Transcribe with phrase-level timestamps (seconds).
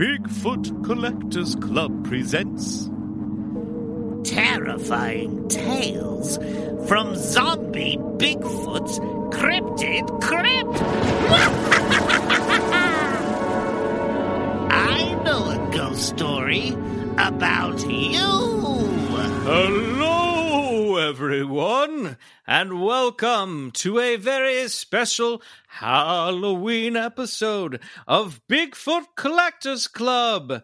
[0.00, 2.88] Bigfoot Collectors Club presents
[4.24, 6.38] Terrifying tales
[6.88, 8.98] from zombie Bigfoot's
[9.36, 10.82] cryptid crypt.
[14.72, 16.70] I know a ghost story
[17.18, 18.16] about you.
[19.44, 20.29] Hello,
[21.10, 30.62] everyone, and welcome to a very special Halloween episode of Bigfoot Collectors Club,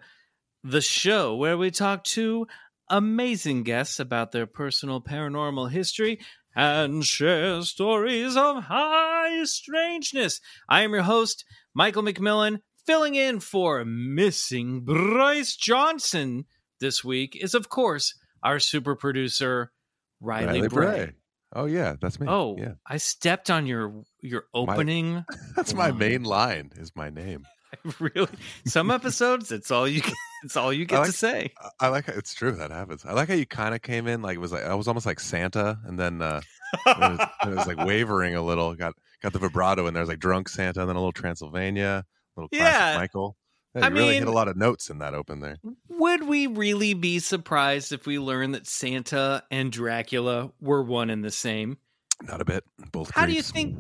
[0.62, 2.46] the show where we talk to
[2.88, 6.20] amazing guests about their personal paranormal history
[6.54, 10.40] and share stories of high strangeness.
[10.68, 16.44] I am your host, Michael McMillan, filling in for missing Bryce Johnson
[16.78, 19.72] this week is, of course, our super producer,
[20.20, 20.86] Riley, Riley Bray.
[20.86, 21.12] Bray.
[21.54, 22.26] Oh yeah, that's me.
[22.28, 25.24] Oh, yeah, I stepped on your your opening.
[25.56, 26.70] that's my main line.
[26.76, 27.46] Is my name.
[28.00, 28.28] really,
[28.66, 30.02] some episodes it's all you.
[30.44, 31.50] It's all you get like- to say.
[31.80, 32.06] I- like.
[32.06, 33.04] How, it's true that happens.
[33.04, 35.06] I like how you kind of came in like it was like I was almost
[35.06, 36.40] like Santa, and then uh,
[36.86, 38.74] it, was, it was like wavering a little.
[38.74, 42.04] Got got the vibrato, and there's like drunk Santa, and then a little Transylvania,
[42.36, 42.98] a little classic Yeah.
[42.98, 43.36] Michael.
[43.82, 45.58] I really hit a lot of notes in that open there.
[45.88, 51.24] Would we really be surprised if we learned that Santa and Dracula were one and
[51.24, 51.78] the same?
[52.22, 52.64] Not a bit.
[52.92, 53.10] Both.
[53.10, 53.76] How do you think?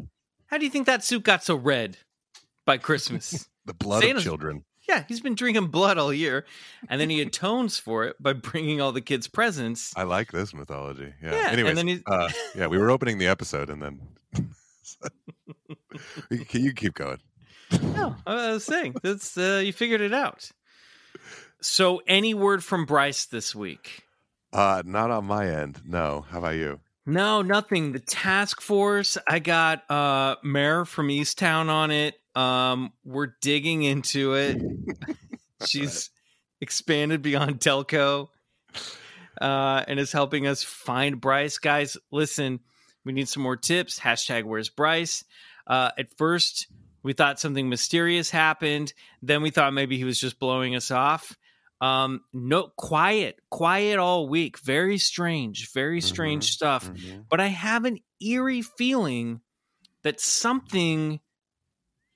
[0.46, 1.96] How do you think that suit got so red
[2.64, 3.48] by Christmas?
[3.64, 4.64] the blood Santa's- of children?
[4.88, 6.44] yeah, he's been drinking blood all year,
[6.88, 9.92] and then he atones for it by bringing all the kids presents.
[9.96, 11.12] I like this mythology.
[11.22, 11.52] Yeah.
[11.54, 14.00] Yeah, and then he- uh, yeah, we were opening the episode, and then
[16.48, 17.18] can you keep going.
[17.82, 20.50] No, I was saying that's uh, you figured it out.
[21.60, 24.04] So, any word from Bryce this week?
[24.52, 25.80] Uh, not on my end.
[25.84, 26.24] No.
[26.28, 26.80] How about you?
[27.04, 27.92] No, nothing.
[27.92, 29.16] The task force.
[29.28, 32.14] I got uh Mare from Easttown on it.
[32.34, 34.60] Um, we're digging into it.
[35.66, 36.10] She's
[36.60, 38.28] expanded beyond Telco,
[39.40, 41.58] uh, and is helping us find Bryce.
[41.58, 42.60] Guys, listen,
[43.04, 43.98] we need some more tips.
[43.98, 45.24] Hashtag Where's Bryce?
[45.66, 46.66] Uh, at first,
[47.06, 48.92] we thought something mysterious happened.
[49.22, 51.38] Then we thought maybe he was just blowing us off.
[51.80, 54.58] Um, no, quiet, quiet all week.
[54.58, 56.90] Very strange, very strange Mhm, stuff.
[56.90, 57.26] Mhm.
[57.30, 59.40] But I have an eerie feeling
[60.02, 61.20] that something,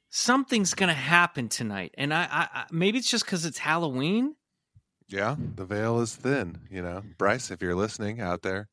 [0.09, 1.95] something's gonna happen tonight.
[1.97, 4.35] And I, I, I maybe it's just because it's Halloween.
[5.07, 6.63] Yeah, the veil is thin.
[6.69, 8.69] You know, Bryce, if you're listening out there,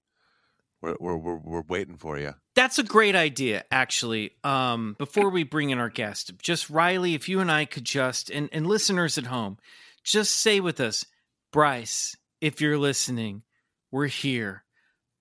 [0.81, 2.33] we're we're we're, we're waiting for you.
[2.55, 4.31] That's a great idea, actually.
[4.43, 8.31] Um, before we bring in our guest, just Riley, if you and I could just,
[8.31, 9.57] and, and listeners at home,
[10.03, 11.05] just say with us,
[11.51, 13.43] Bryce, if you're listening,
[13.91, 14.63] we're here.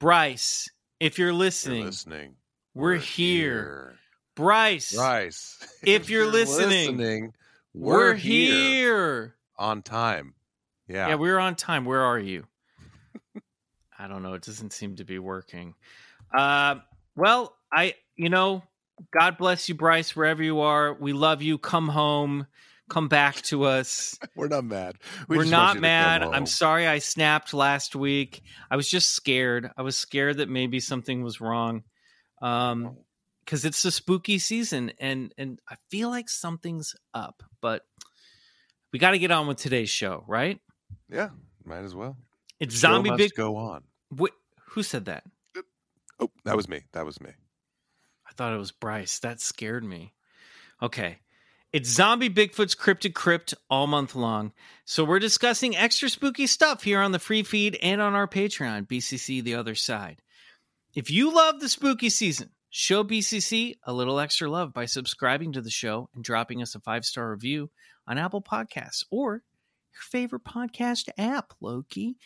[0.01, 2.35] Bryce, if you're listening, you're listening.
[2.75, 3.97] we're, here.
[4.35, 7.33] Bryce, Bryce, If you're listening, listening,
[7.75, 9.35] we're, here.
[9.59, 10.35] on time.
[10.89, 11.85] Yeah, Yeah, we're on time.
[11.85, 12.45] Where are you?
[13.99, 14.35] I don't know.
[14.35, 15.75] It doesn't seem to be working.
[16.37, 16.77] Uh,
[17.17, 18.63] well, I, you know,
[19.19, 20.95] God bless you, Bryce, wherever you are.
[20.95, 21.59] We love you.
[21.59, 22.47] Come home.
[22.89, 24.19] Come back to us.
[24.37, 24.97] we're not mad.
[25.29, 26.23] We are not you to come mad.
[26.23, 28.43] I'm sorry I snapped last week.
[28.71, 29.71] I was just scared.
[29.77, 31.83] I was scared that maybe something was wrong.
[32.41, 32.97] Um,
[33.45, 37.83] because it's the spooky season and and I feel like something's up, but
[38.93, 40.61] we got to get on with today's show, right?
[41.09, 41.31] Yeah,
[41.65, 42.17] might as well.
[42.61, 43.35] It's zombie big.
[43.35, 43.83] go on.
[44.19, 44.35] Wh-
[44.71, 45.25] who said that?
[46.19, 46.83] Oh, that was me.
[46.93, 47.31] That was me.
[48.27, 49.19] I thought it was Bryce.
[49.19, 50.15] That scared me.
[50.83, 51.19] Okay.
[51.73, 54.53] It's Zombie Bigfoot's Cryptid Crypt all month long.
[54.87, 58.87] So we're discussing extra spooky stuff here on the free feed and on our Patreon,
[58.87, 60.23] BCC The Other Side.
[60.95, 65.61] If you love the spooky season, show BCC a little extra love by subscribing to
[65.61, 67.71] the show and dropping us a five star review
[68.07, 69.43] on Apple Podcasts or
[70.01, 72.17] favorite podcast app, Loki.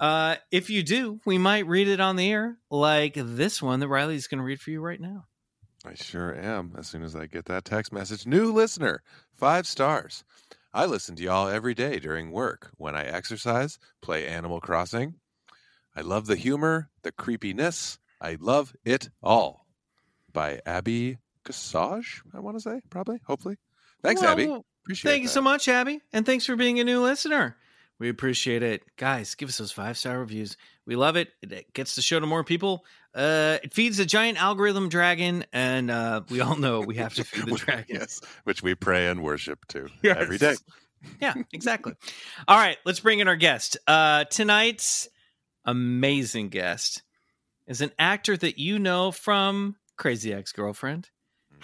[0.00, 3.88] Uh, if you do, we might read it on the air, like this one that
[3.88, 5.24] Riley's going to read for you right now.
[5.84, 6.74] I sure am.
[6.78, 10.24] As soon as I get that text message, new listener, five stars.
[10.72, 15.14] I listen to y'all every day during work, when I exercise, play Animal Crossing.
[15.94, 17.98] I love the humor, the creepiness.
[18.20, 19.66] I love it all.
[20.32, 23.56] By Abby Cassage, I want to say, probably, hopefully.
[24.02, 24.60] Thanks, Well, Abby.
[24.84, 26.00] Appreciate Thank you so much, Abby.
[26.12, 27.56] And thanks for being a new listener.
[27.98, 28.82] We appreciate it.
[28.96, 30.56] Guys, give us those five star reviews.
[30.86, 31.30] We love it.
[31.42, 32.84] It gets the show to more people.
[33.14, 37.24] Uh, it feeds the giant algorithm dragon, and uh, we all know we have to
[37.24, 37.84] feed the dragon.
[38.00, 40.16] yes, which we pray and worship to Yes.
[40.18, 40.54] every day.
[41.20, 41.92] Yeah, exactly.
[42.48, 43.76] all right, let's bring in our guest.
[43.86, 45.08] Uh, tonight's
[45.64, 47.02] amazing guest
[47.66, 51.08] is an actor that you know from Crazy Ex Girlfriend.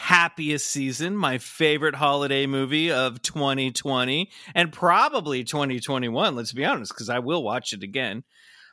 [0.00, 7.10] Happiest Season, my favorite holiday movie of 2020 and probably 2021, let's be honest, because
[7.10, 8.24] I will watch it again.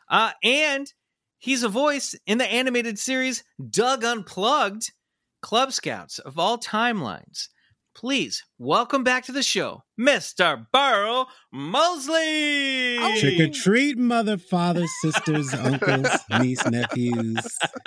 [0.10, 0.92] Uh, and
[1.38, 4.94] he's a voice in the animated series Doug Unplugged,
[5.42, 7.50] Club Scouts of all timelines.
[7.98, 10.68] Please welcome back to the show, Mr.
[10.72, 13.00] Burl Moseley.
[13.20, 16.08] Trick or treat, mother, father, sisters, uncles,
[16.40, 17.40] niece, nephews.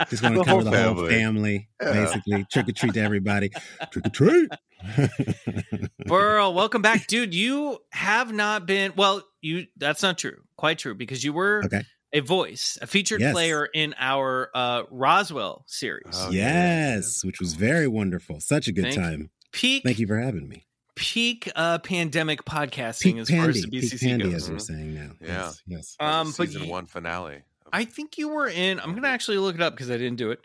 [0.08, 1.08] Just want to cover whole the whole family.
[1.08, 1.92] family, Yeah.
[1.92, 2.44] basically.
[2.52, 3.50] Trick or treat to everybody.
[3.92, 4.50] Trick or treat.
[6.06, 7.32] Burl, welcome back, dude.
[7.32, 9.22] You have not been well.
[9.40, 10.38] You that's not true.
[10.56, 11.82] Quite true because you were Okay.
[12.12, 13.32] a voice, a featured Yes.
[13.32, 16.14] player in our uh, Roswell series.
[16.14, 16.94] Oh, yeah.
[16.96, 18.40] yes, which was very wonderful.
[18.40, 19.28] Such a good Thank you.
[19.52, 19.60] Time.
[19.60, 20.64] Peak, Thank you for having me.
[20.96, 23.60] peak uh, pandemic podcasting Peak as far as Pandy.
[23.60, 24.34] the Peak BCC Pandy, goes.
[24.34, 25.10] as we're saying now.
[25.20, 25.26] Yeah.
[25.28, 25.62] Yes.
[25.66, 25.96] yes.
[26.00, 27.42] Um, but season you- one finale.
[27.72, 28.80] I think you were in.
[28.80, 30.40] I'm going to actually look it up because I didn't do it.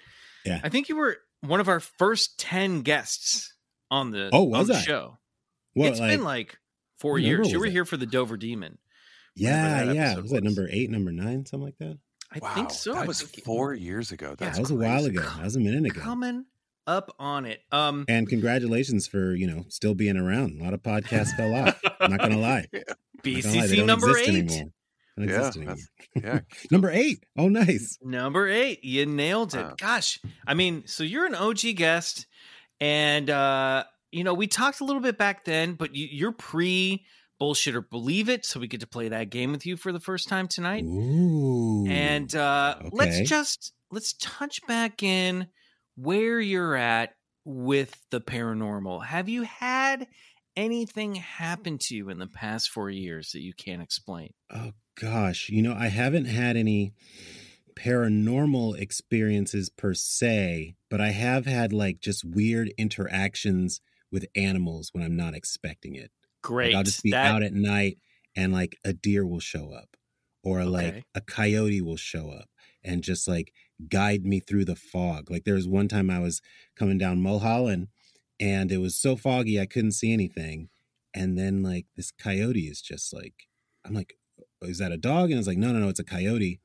[0.46, 0.62] Yeah.
[0.64, 3.52] I think you were one of our first ten guests
[3.90, 4.82] on the Oh, on was the I?
[4.82, 5.18] show.
[5.76, 6.58] Well, it's like, been like
[7.00, 7.52] four years.
[7.52, 7.72] You were it?
[7.72, 8.78] here for the Dover Demon.
[9.36, 10.04] yeah, yeah.
[10.12, 11.98] episode Was that number eight, number nine, something like that?
[12.32, 12.94] I wow, think so.
[12.94, 14.36] That was four years ago.
[14.38, 15.22] That's that was a while ago.
[15.22, 16.02] That was a minute ago.
[16.02, 16.46] Coming
[16.88, 17.62] up on it.
[17.72, 20.60] Um, And congratulations for you know still being around.
[20.60, 21.80] A lot of podcasts fell off.
[22.00, 22.68] I'm not gonna lie.
[22.74, 24.36] Not gonna lie, they BCC don't number exist eight.
[24.52, 24.72] Anymore.
[25.18, 25.76] Yeah, exist anymore.
[25.76, 26.40] that's- yeah.
[26.72, 27.24] Number eight.
[27.38, 27.98] Oh, nice.
[28.04, 29.64] Number eight, you nailed it.
[29.64, 29.76] Wow.
[29.80, 32.28] Gosh, I mean, so you're an OG guest,
[32.80, 37.04] and uh, you know we talked a little bit back then, but you, you're pre
[37.40, 40.00] bullshit or believe it, so we get to play that game with you for the
[40.00, 40.84] first time tonight.
[40.84, 41.86] Ooh.
[41.88, 42.90] And uh, Okay.
[42.92, 45.48] let's just let's touch back in
[45.96, 47.14] where you're at
[47.46, 49.06] with the paranormal.
[49.06, 50.08] Have you had
[50.56, 54.32] anything happen to you in the past four years that you can't explain?
[54.54, 56.94] oh gosh, you know, I haven't had any
[57.76, 63.82] paranormal experiences per se, but I have had like just weird interactions
[64.12, 66.12] with animals when I'm not expecting it.
[66.42, 66.68] Great.
[66.70, 67.98] Like I'll just be That- out at night
[68.36, 69.98] and like a deer will show up
[70.44, 71.04] or like Okay.
[71.16, 72.48] a coyote will show up
[72.84, 73.52] and just like
[73.90, 75.30] guide me through the fog.
[75.30, 76.42] Like there was one time I was
[76.76, 77.88] coming down Mulholland
[78.40, 80.70] and it was so foggy I couldn't see anything.
[81.14, 83.48] And then like this coyote is just like,
[83.86, 85.30] I'm like, oh, is that a dog?
[85.30, 86.60] And it's like, no, no, no, it's a coyote.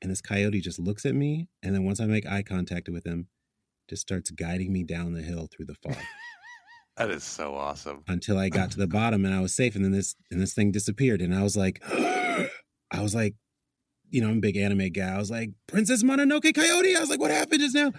[0.00, 1.48] And this coyote just looks at me.
[1.62, 3.28] And then once I make eye contact with him,
[3.88, 5.96] just starts guiding me down the hill through the fog
[6.96, 8.04] That is so awesome.
[8.06, 9.74] until I got to the bottom and I was safe.
[9.74, 11.20] And then this and this thing disappeared.
[11.20, 13.34] And I was like, I was like,
[14.14, 15.14] you know, I'm a big anime guy.
[15.14, 16.96] I was like, Princess Mononoke Coyote.
[16.96, 17.90] I was like, what happened just now?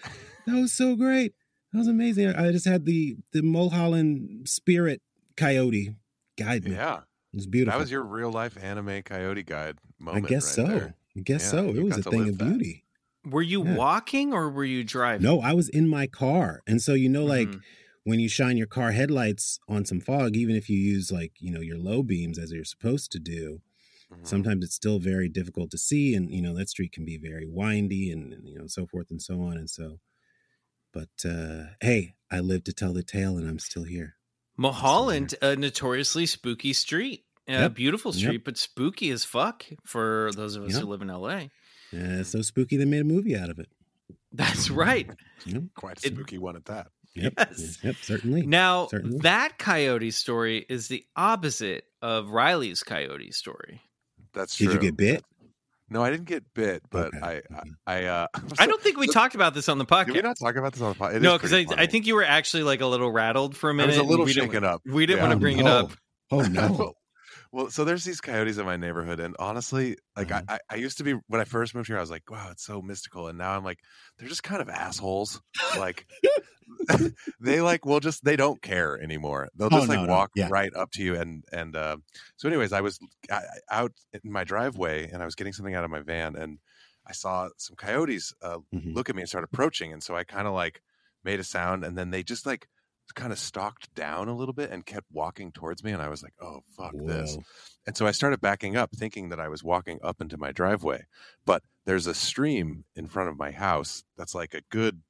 [0.47, 1.33] That was so great.
[1.73, 2.29] That was amazing.
[2.35, 5.01] I just had the the Mulholland spirit
[5.35, 5.95] coyote
[6.37, 6.71] guide me.
[6.71, 6.97] Yeah.
[7.33, 7.77] It was beautiful.
[7.77, 10.25] That was your real life anime coyote guide moment.
[10.25, 10.71] I guess right so.
[10.73, 10.95] there.
[11.17, 11.69] I guess Yeah, so.
[11.69, 12.45] It was a thing of that.
[12.45, 12.85] beauty.
[13.25, 13.75] Were you Yeah.
[13.75, 15.23] walking or were you driving?
[15.25, 16.61] No, I was in my car.
[16.67, 17.61] And so you know, like Mhm.
[18.03, 21.51] when you shine your car headlights on some fog, even if you use like, you
[21.51, 23.61] know, your low beams as you're supposed to do,
[24.21, 24.27] Mhm.
[24.27, 27.47] sometimes it's still very difficult to see and you know that street can be very
[27.47, 29.99] windy and, and, you know so forth and so on and so
[30.93, 34.15] but uh hey i live to tell the tale and i'm still here
[34.57, 37.25] Mulholland, a notoriously spooky street.
[37.45, 37.73] A Yep.
[37.73, 38.19] beautiful Yep.
[38.19, 40.81] street, but spooky as fuck for those of us Yep.
[40.81, 41.49] who live in LA.
[41.91, 43.67] Yeah, it's so spooky they made a movie out of it
[44.31, 45.09] That's right.
[45.45, 46.87] yep Quite a It- spooky one at that.
[47.15, 47.79] yep Yes.
[47.83, 49.19] yep certainly Now, Certainly.
[49.19, 53.81] that coyote story is the opposite of Riley's coyote story.
[54.35, 54.73] That's did true.
[54.75, 55.23] you get bit
[55.89, 57.45] No, I didn't get bit, but Okay, I, okay.
[57.87, 58.27] I, I, uh,
[58.59, 60.23] I don't think we talked about this on the Did we podcast.
[60.23, 61.21] not talk about this on the podcast?
[61.21, 63.89] No, because I, I think you were actually like a little rattled for a minute.
[63.89, 64.81] was a little we didn't- shaken up.
[64.85, 65.27] We didn't Yeah.
[65.29, 65.91] want to Oh, bring it up.
[66.31, 66.93] oh no
[67.51, 70.33] well, so there's these coyotes in my neighborhood, and honestly, like Uh-huh.
[70.33, 72.49] I, I, I used to be when I first moved here, I was like, wow,
[72.51, 73.79] it's so mystical, and now I'm like,
[74.17, 75.41] they're just kind of assholes.
[75.73, 76.07] Like
[77.39, 79.49] they like will just they don't care anymore.
[79.55, 80.05] They'll Oh, just like no, no.
[80.05, 80.49] walk Yeah.
[80.49, 81.97] right up to you, and and uh,
[82.37, 82.99] so anyways, I was
[83.69, 86.59] out in my driveway, and I was getting something out of my van, and
[87.05, 88.95] I saw some coyotes uh, Mhm.
[88.95, 90.81] look at me and start approaching, and so I kind of like
[91.23, 92.67] made a sound, and then they just like
[93.13, 96.23] kind of stalked down a little bit and kept walking towards me, and I was
[96.23, 97.37] like, oh fuck this.
[97.85, 101.05] And so I started backing up, thinking that I was walking up into my driveway.
[101.45, 105.01] But there's a stream in front of my house that's like a good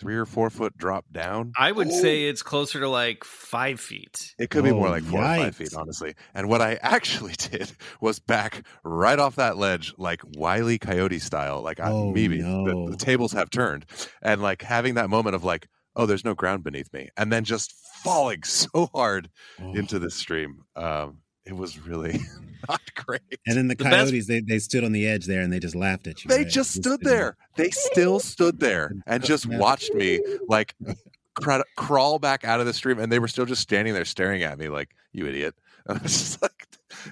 [0.00, 1.52] three or four foot drop down.
[1.56, 1.90] I would Oh.
[2.02, 4.34] say it's closer to like five feet.
[4.38, 6.14] It could be more Oh, like four or five feet, honestly.
[6.34, 11.62] And what I actually did was back right off that ledge, like Wiley Coyote style,
[11.62, 12.86] like I Oh, maybe no.
[12.86, 13.86] the, the tables have turned,
[14.20, 17.44] and like having that moment of like, oh, there's no ground beneath me, and then
[17.44, 17.72] just
[18.02, 19.74] falling so hard Oh.
[19.74, 20.64] into the stream.
[20.76, 22.20] Um, it was really
[22.68, 23.20] not great.
[23.46, 25.58] And then the, The best- coyotes, they, they stood on the edge there and they
[25.58, 26.28] just laughed at you.
[26.30, 26.48] They right?
[26.48, 27.36] just stood sitting there.
[27.56, 30.74] They still stood there and just watched me like
[31.34, 34.42] cra- crawl back out of the stream, and they were still just standing there staring
[34.42, 35.54] at me like, "You idiot!"
[35.86, 36.66] I was just like,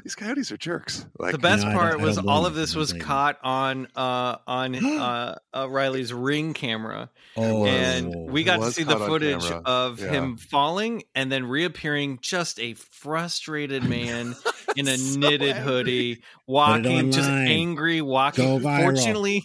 [0.05, 3.03] "These coyotes are jerks." Like, the best No, part was all of this was blame
[3.03, 8.83] caught on uh on uh, uh Riley's ring camera Oh, and we got to see
[8.85, 10.11] the footage of Yeah.
[10.11, 14.35] him falling and then reappearing just a frustrated man
[14.77, 15.63] in a So knitted angry.
[15.63, 18.83] hoodie walking just angry walking Go viral.
[18.85, 19.45] fortunately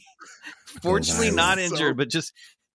[0.82, 1.36] fortunately viral.
[1.36, 2.34] not So- injured but just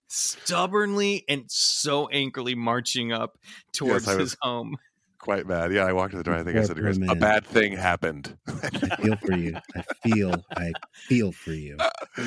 [0.09, 3.39] stubbornly and so angrily marching up
[3.73, 4.77] towards I was- his home
[5.23, 5.73] quite bad.
[5.73, 6.35] Yeah, I walked to the door.
[6.35, 9.57] I think I Poor, said, poor "A bad thing happened." I feel for you.
[9.75, 10.73] I feel, I
[11.09, 11.79] feel for you.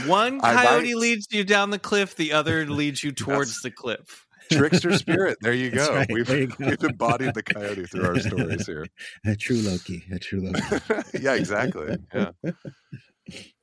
[0.08, 4.25] one coyote might- leads you down the cliff the other leads you towards the cliff
[4.52, 5.38] Trickster spirit.
[5.42, 5.94] There you go.
[5.94, 6.08] right.
[6.12, 6.56] We've There you go.
[6.68, 8.86] we've embodied the coyote through our stories here.
[9.25, 10.04] A true Loki.
[10.12, 10.84] A true Loki.
[11.22, 11.98] yeah, exactly.
[12.14, 12.32] Yeah.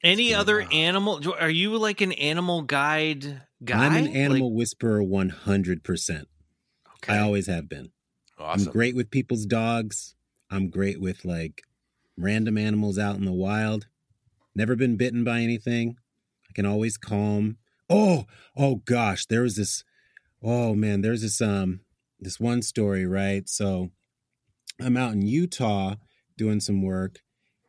[0.03, 0.35] Any good.
[0.39, 1.21] other animal?
[1.39, 3.87] Are you like an animal guide guy?
[3.87, 6.25] I'm an Like- animal whisperer 100%.
[6.97, 7.13] okay.
[7.13, 7.91] I always have been.
[8.43, 8.69] Awesome.
[8.69, 10.15] I'm great with people's dogs.
[10.51, 11.63] I'm great with like
[12.17, 13.87] random animals out in the wild.
[14.55, 15.97] Never been bitten by anything.
[16.49, 17.57] I can always calm.
[17.89, 19.85] Oh, oh gosh, there was this.
[20.43, 21.81] Oh man, there's this um
[22.21, 23.49] this one story, right?
[23.49, 23.91] So
[24.81, 25.95] I'm out in Utah
[26.37, 27.21] doing some work,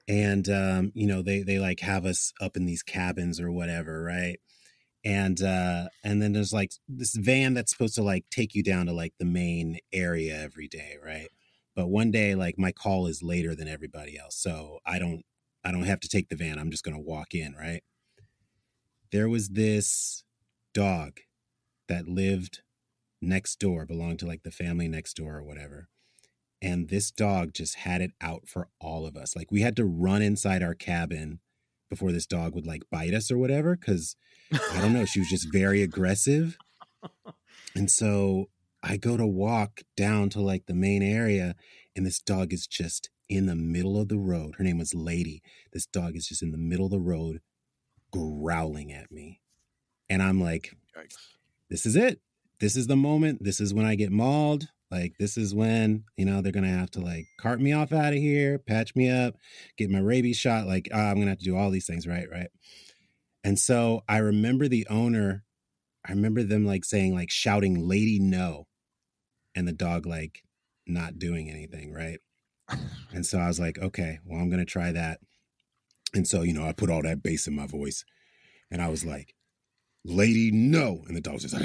[0.07, 4.03] and um, you know they they like have us up in these cabins or whatever,
[4.03, 4.39] right?
[5.05, 8.85] And uh and then there's like this van that's supposed to like take you down
[8.85, 11.27] to like the main area every day right?
[11.75, 15.23] But one day like my call is later than everybody else so i don't
[15.63, 17.83] i don't have to take the van i'm just gonna walk in right?
[19.11, 20.23] There was this
[20.73, 21.19] dog
[21.87, 22.61] that lived
[23.21, 25.87] next door belonged to like the family next door or whatever
[26.61, 29.85] and this dog just had it out for all of us like we had to
[29.85, 31.39] run inside our cabin
[31.93, 34.15] before this dog would like bite us or whatever because
[34.51, 35.05] I don't know.
[35.05, 36.57] She was just very aggressive.
[37.75, 38.49] And so
[38.83, 41.55] I go to walk down to like the main area,
[41.95, 44.55] and this dog is just in the middle of the road.
[44.57, 45.41] Her name was Lady.
[45.71, 47.41] This dog is just in the middle of the road
[48.11, 49.41] growling at me.
[50.09, 51.15] And I'm like, Yikes.
[51.69, 52.19] this is it.
[52.59, 53.43] This is the moment.
[53.43, 54.67] This is when I get mauled.
[54.93, 58.13] Like, this is when, you know, they're to have to like cart me off out
[58.13, 59.33] of here, patch me up,
[59.75, 60.67] get my rabies shot.
[60.67, 62.05] Like, ah, I'm to have to do all these things.
[62.05, 62.29] Right.
[62.31, 62.49] Right.
[63.43, 65.45] And so I remember the owner,
[66.07, 68.67] I remember them like saying, like, shouting, Lady, no.
[69.55, 70.43] And the dog, like,
[70.85, 71.91] not doing anything.
[71.91, 72.19] Right.
[73.11, 75.21] And so I was like, okay, well, I'm to try that.
[76.13, 78.05] And so, you know, I put all that bass in my voice
[78.69, 79.33] and I was like,
[80.05, 81.03] lady, no.
[81.07, 81.63] And the dog was just like,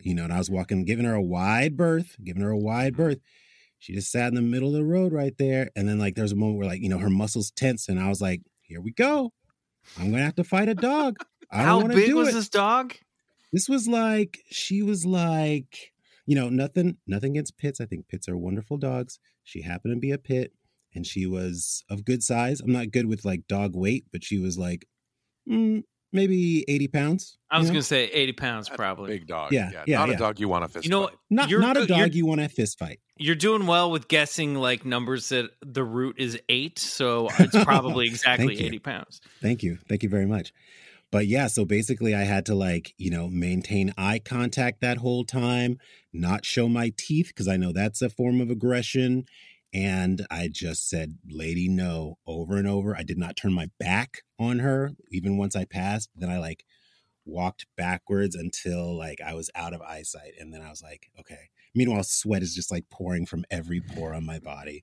[0.00, 2.96] you know, and I was walking, giving her a wide berth, giving her a wide
[2.96, 3.18] berth.
[3.78, 5.70] She just sat in the middle of the road right there.
[5.76, 7.88] And then, like, there's a moment where, like, you know, her muscles tense.
[7.88, 9.32] And I was like, here we go.
[9.96, 11.16] I'm going to have to fight a dog.
[11.50, 12.32] I don't How want to big do was it.
[12.32, 12.94] this dog?
[13.52, 15.92] This was like she was like,
[16.26, 17.80] you know, nothing nothing against pits.
[17.80, 19.18] I think pits are wonderful dogs.
[19.44, 20.52] She happened to be a pit
[20.94, 22.60] and she was of good size.
[22.60, 24.86] I'm not good with like dog weight, but she was like
[25.48, 27.38] mm, maybe 80 pounds.
[27.50, 29.18] I was going to say 80 pounds probably.
[29.18, 29.52] Big dog.
[29.52, 30.14] Yeah, yeah, not yeah.
[30.14, 30.84] a dog you want to fist.
[30.84, 31.16] You know, fight.
[31.30, 33.00] not You're not a dog you're- want to fist fight.
[33.18, 38.06] You're doing well with guessing like numbers that the root is eight, so it's probably
[38.08, 39.20] exactly 80 pounds.
[39.40, 39.78] Thank you.
[39.88, 40.52] Thank you very much.
[41.12, 45.24] But yeah, so basically I had to like, you know, maintain eye contact that whole
[45.24, 45.78] time,
[46.12, 49.24] not show my teeth because I know that's a form of aggression.
[49.76, 52.96] And I just said, lady, no, over and over.
[52.96, 56.08] I did not turn my back on her, even once I passed.
[56.16, 56.64] Then I like
[57.26, 60.32] walked backwards until like I was out of eyesight.
[60.40, 61.50] And then I was like, okay.
[61.74, 64.82] Meanwhile, sweat is just like pouring from every pore on my body.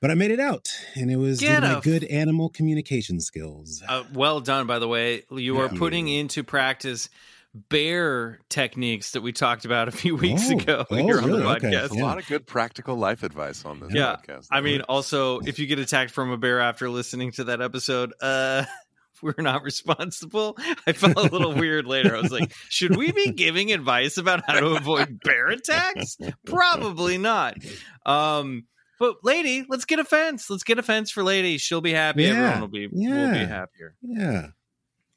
[0.00, 3.20] But I made it out, and it was due Get to my good animal communication
[3.20, 3.80] skills.
[3.88, 5.22] Uh, well done, by the way.
[5.30, 7.08] You are putting into practice
[7.54, 11.38] bear techniques that we talked about a few weeks Oh, ago oh, here on the
[11.38, 11.56] really?
[11.56, 11.70] Okay.
[11.70, 11.90] podcast.
[11.90, 14.16] a lot of good practical life advice on this Yeah.
[14.16, 14.48] podcast.
[14.50, 18.12] I mean, also, if you get attacked from a bear after listening to that episode,
[18.20, 18.64] uh,
[19.22, 20.56] we're not responsible.
[20.86, 22.16] I felt a little weird later.
[22.16, 26.18] I was like, should we be giving advice about how to avoid bear attacks?
[26.44, 27.56] Probably not.
[28.04, 28.64] Um,
[28.98, 30.50] but lady, let's get a fence.
[30.50, 31.58] Let's get a fence for lady.
[31.58, 32.24] She'll be happy.
[32.24, 33.26] Yeah, Everyone will be yeah.
[33.26, 33.94] will be happier.
[34.02, 34.46] Yeah.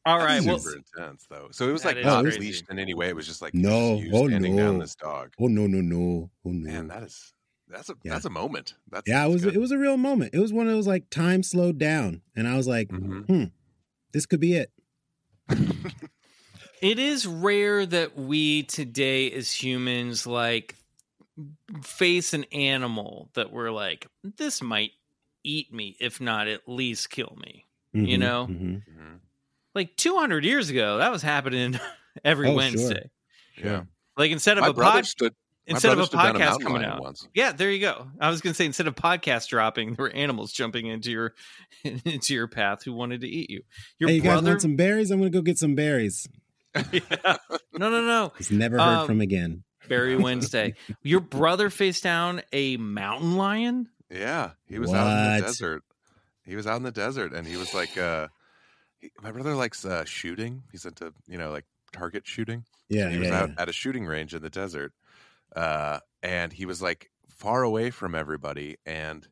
[0.07, 0.43] All That's right.
[0.43, 1.49] Well, super intense though.
[1.51, 2.39] So it was like not crazy.
[2.39, 3.09] leashed in any way.
[3.09, 3.95] It was just like No.
[3.95, 4.79] you Oh, standing down no.
[4.79, 5.33] this dog.
[5.39, 6.31] Oh no no no!
[6.45, 6.71] Oh no!
[6.71, 7.33] Man, that is
[7.67, 8.13] that's a Yeah.
[8.13, 8.75] that's a moment.
[8.89, 9.55] That's yeah, it was good.
[9.55, 10.33] it was a real moment.
[10.33, 13.51] It was one of those like time slowed down, and I was like, Mhm.
[14.13, 14.71] this could be it.
[16.81, 20.75] it is rare that we today as humans like
[21.83, 24.91] face an animal that we're like, this might
[25.43, 27.65] eat me, if not at least kill me.
[28.03, 28.51] You Mhm, know?
[28.87, 29.19] mhm.
[29.77, 31.79] Like 200 years ago, that was happening
[32.25, 32.57] every Oh, sure.
[32.57, 33.10] Wednesday.
[33.63, 33.84] Yeah.
[34.17, 35.34] Like instead of My a brother pod, stood.
[35.67, 37.00] instead of a podcast mountain coming lion out.
[37.01, 37.27] once.
[37.36, 38.07] Yeah, there you go.
[38.19, 41.36] I was going to say instead of podcast dropping, there were animals jumping into your
[41.84, 43.62] into your path who wanted to eat you.
[44.00, 45.12] Your Hey, you guys brother want some berries?
[45.12, 46.27] I'm gonna go get some berries.
[46.91, 47.38] Yeah.
[47.77, 48.34] No, no, no.
[48.38, 49.63] He's never heard Um, from again.
[49.88, 50.74] Berry Wednesday.
[51.03, 53.88] Your brother faced down a mountain lion?
[54.12, 55.84] Yeah, he was out in the desert.
[56.46, 58.27] He was out in the desert, and he was like, uh,
[59.00, 60.63] he, my brother likes uh, shooting.
[60.72, 62.66] He's into you know like target shooting.
[62.89, 63.62] Yeah, he was yeah, out yeah.
[63.62, 64.94] at a shooting range in the desert,
[65.56, 69.27] uh, and he was like far away from everybody, and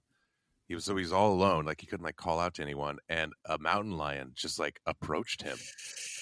[0.67, 1.65] he was so he was all alone.
[1.65, 5.41] Like he couldn't like call out to anyone, and a mountain lion just like approached
[5.41, 5.57] him,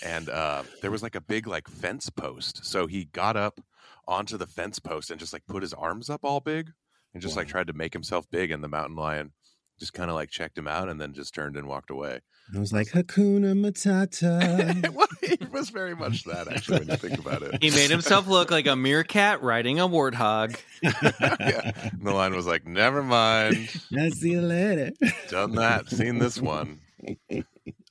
[0.04, 2.66] and uh, there was like a big like fence post.
[2.66, 3.60] So he got up
[4.08, 6.72] onto the fence post and just like put his arms up all big,
[7.14, 9.32] and just like tried to make himself big, and the mountain lion
[9.80, 12.20] just kind of like checked him out and then just turned and walked away.
[12.56, 14.90] I was like Hakuna Matata.
[14.94, 17.64] well, it was very much that actually when you think about it.
[17.64, 20.56] He made himself look like a meerkat riding a warthog.
[20.82, 21.72] yeah.
[21.92, 24.92] And the line was like, "Never mind, I'll see you later.
[25.30, 26.80] done that, seen this one."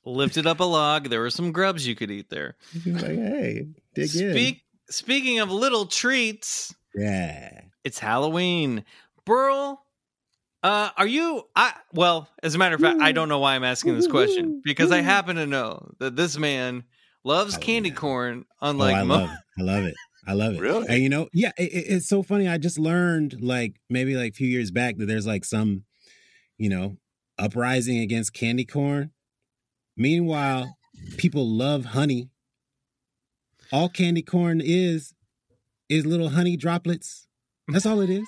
[0.05, 1.09] Lifted up a log.
[1.09, 2.55] There were some grubs you could eat there.
[2.83, 6.75] He like, hey, dig Speak, speaking of little treats.
[6.95, 7.61] Yeah.
[7.83, 8.85] it's Halloween.
[9.25, 9.82] Burl,
[10.63, 11.43] uh, are you?
[11.55, 14.61] I well, as a matter of fact, I don't know why I'm asking this question
[14.65, 16.83] because I happen to know that this man
[17.23, 17.65] loves Halloween.
[17.83, 19.37] candy corn, Oh, I mo- love it.
[19.59, 19.95] I love it.
[20.25, 20.59] I love it.
[20.61, 20.87] Really?
[20.87, 22.47] And you know, yeah, it, it- it's so funny.
[22.47, 25.83] I just learned like maybe like a few years back that there's like some,
[26.57, 26.95] you know,
[27.37, 29.11] uprising against candy corn.
[29.97, 30.75] Meanwhile,
[31.17, 32.29] people love honey.
[33.71, 35.13] All candy corn is
[35.89, 37.27] is little honey droplets.
[37.67, 38.27] That's all it is.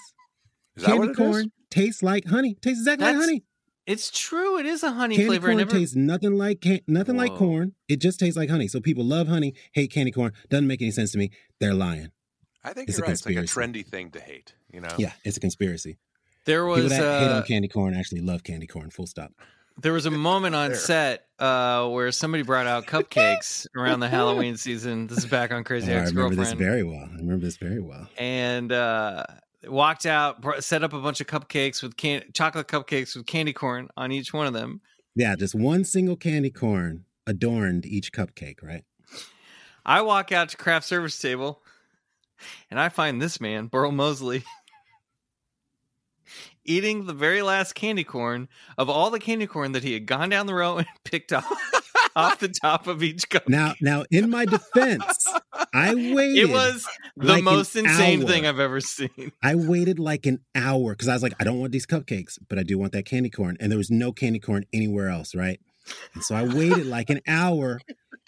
[0.76, 1.52] Is that candy what it corn is?
[1.76, 2.56] Tastes like honey.
[2.62, 3.44] Tastes exactly like honey.
[3.86, 4.58] It's true.
[4.58, 5.48] It is a honey Candy flavor.
[5.48, 5.72] I corn never.
[5.72, 7.74] tastes nothing like can- nothing like corn.
[7.88, 8.68] It just tastes like honey.
[8.68, 10.34] So people love honey, hate candy corn.
[10.50, 11.30] Doesn't make any sense to me.
[11.60, 12.10] They're lying.
[12.64, 13.14] I think It's you're a right.
[13.14, 13.84] It's like a conspiracy.
[13.84, 14.56] trendy thing to hate.
[14.74, 14.90] You know?
[14.98, 15.98] Yeah, it's a conspiracy.
[16.46, 18.90] there People was that hate uh, on candy corn actually love candy corn.
[18.90, 19.32] Full stop.
[19.80, 20.80] there was a moment on There.
[20.80, 25.06] set uh, where somebody brought out cupcakes around the Halloween season.
[25.06, 27.08] This is back on Crazy Oh, I remember this Girlfriend, very well.
[27.12, 28.08] I remember this very well.
[28.18, 29.26] and uh,
[29.68, 33.54] walked out, br- set up a bunch of cupcakes with can- chocolate cupcakes with candy
[33.54, 34.82] corn on each one of them.
[35.16, 38.84] Yeah, just one single candy corn adorned each cupcake, right?
[39.86, 41.62] I walk out to craft service table,
[42.70, 44.44] and I find this man, Burl Moseley,
[46.66, 50.30] eating the very last candy corn of all the candy corn that he had gone
[50.30, 51.85] down the row and picked off
[52.26, 53.48] off the top of each cup.
[53.50, 55.26] Now, now, in my defense,
[55.74, 56.50] I waited.
[56.50, 58.28] It was the like most insane hour.
[58.28, 59.32] thing I've ever seen.
[59.44, 62.58] I waited like an hour because I was like, I don't want these cupcakes, but
[62.58, 63.58] I do want that candy corn.
[63.60, 65.60] And there was no candy corn anywhere else, right?
[66.14, 67.80] And so I waited like an hour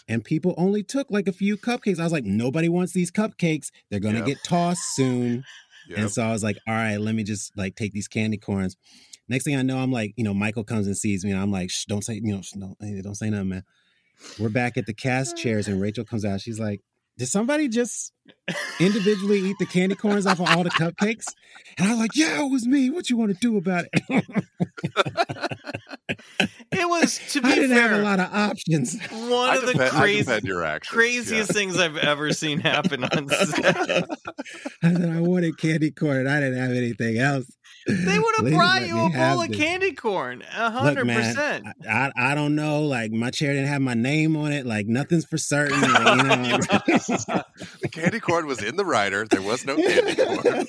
[0.08, 2.00] and people only took like a few cupcakes.
[2.00, 3.67] I was like, nobody wants these cupcakes.
[3.89, 4.28] They're going to Yep.
[4.28, 5.43] get tossed soon.
[5.89, 6.00] Yep.
[6.00, 8.76] And so I was like, all right, let me just like take these candy corns.
[9.30, 11.52] Next thing I know, I'm like, you know, Michael comes and sees me and I'm
[11.52, 13.63] like, Shh, don't say, you know, don't, eh, don't say nothing, man.
[14.40, 16.42] We're back at the cast chairs and Rachel comes out.
[16.42, 16.82] She's like,
[17.18, 18.14] did somebody just
[18.80, 21.26] individually eat the candy corns off of all the cupcakes?
[21.78, 22.90] And I was like, yeah, it was me.
[22.92, 24.24] What you want to do about it?
[26.72, 29.00] It was to be I didn't fair, have a lot of options.
[29.12, 30.94] one I of the defend, crazy, defend your actions.
[30.94, 34.06] craziest things I've ever seen happen on set.
[34.84, 37.46] I said I wanted candy corn and I didn't have anything else.
[37.88, 39.58] They would have brought you a bowl of this.
[39.58, 41.65] candy corn, a Look, hundred man, percent.
[41.89, 42.82] I, I I don't know.
[42.84, 44.65] Like my chair didn't have my name on it.
[44.65, 45.80] Like nothing's for certain.
[45.93, 46.60] like, you know.
[46.88, 47.41] Yeah.
[47.82, 49.26] the candy corn was in the rider.
[49.26, 50.65] There was no candy corn.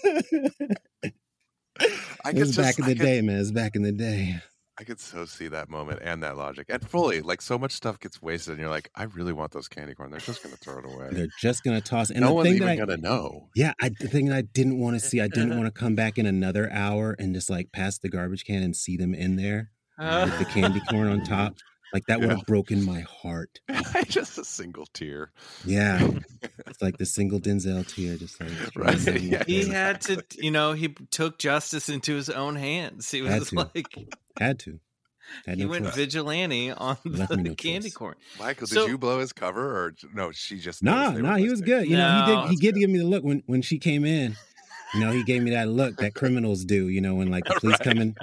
[2.25, 3.37] I it was just, back in I the could- day, man.
[3.37, 4.41] It was back in the day.
[4.81, 7.99] I could so see that moment and that logic, and fully like so much stuff
[7.99, 10.11] gets wasted, and you're like, I really want those candy corn.
[10.11, 11.09] They're just gonna throw it away.
[11.11, 12.11] They're just gonna toss.
[12.11, 13.49] And no the one's thing even that I, gonna know.
[13.57, 15.97] yeah, I, the thing that I didn't want to see, I didn't want to come
[15.97, 19.35] back in another hour and just like pass the garbage can and see them in
[19.35, 21.57] there with the candy corn on top.
[21.93, 22.45] Like that would have Yeah.
[22.47, 23.61] broken my heart.
[24.09, 25.33] just a single tear.
[25.65, 26.07] Yeah,
[26.67, 29.43] it's like the single Denzel tear, just like Right, yeah.
[29.47, 29.71] he down.
[29.71, 33.11] had to, you know, he took justice into his own hands.
[33.11, 33.55] He Had was to.
[33.75, 33.95] like,
[34.39, 34.81] had to.
[35.47, 35.95] Had he no went choice.
[35.95, 37.95] vigilante on Left me the no candy choice.
[37.95, 38.15] corn.
[38.39, 40.31] Michael, So- did you blow his cover or no?
[40.33, 41.87] She just Nah, noticed nah, he was good.
[41.87, 42.51] You know, he did.
[42.51, 44.37] He did give me the look when when she came in.
[44.95, 46.89] You know, he gave me that look that criminals do.
[46.89, 47.85] You know, when like the police Right.
[47.85, 48.17] come in,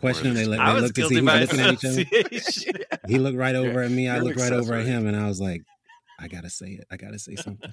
[0.00, 2.78] question him, they, look- they look to see who's looking at each other.
[3.08, 4.08] He looked right over at me.
[4.08, 5.62] I you're looked right over at him, and I was like,
[6.20, 6.86] I gotta say it.
[6.90, 7.72] I gotta say something.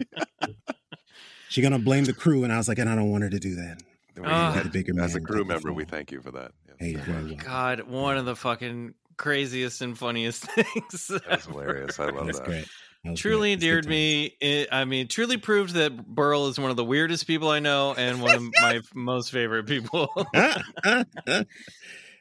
[1.50, 3.40] she gonna blame the crew, and I was like, and I don't want her to
[3.40, 3.82] do that.
[4.16, 4.56] Then we- Ah.
[4.58, 6.52] as- The bigger as a crew member, we thank you for that.
[6.68, 6.76] Yes.
[6.80, 7.36] Hey, you're.
[7.38, 11.08] God, one of the fucking craziest and funniest things.
[11.08, 12.00] That was hilarious.
[12.00, 12.48] I love That's that.
[12.48, 12.68] great.
[13.04, 14.36] That was truly good endeared me.
[14.42, 17.94] It, I mean, truly proved that Burl is one of the weirdest people I know
[17.98, 20.10] and one of my most favorite people.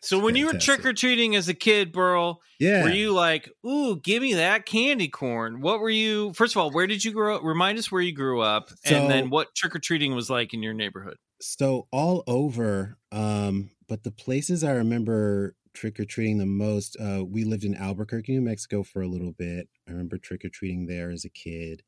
[0.00, 2.84] so when you were trick or treating as a kid, Burl, yeah.
[2.84, 5.60] were you like, "Ooh, give me that candy corn"?
[5.60, 6.32] What were you?
[6.34, 7.42] First of all, where did you grow up?
[7.42, 10.62] Remind us where you grew up, and then what trick or treating was like in
[10.62, 11.16] your neighborhood.
[11.40, 17.64] so all over um but the places i remember trick-or-treating the most uh we lived
[17.64, 19.68] in albuquerque new mexico for a little bit.
[19.88, 21.82] I remember trick-or-treating there as a kid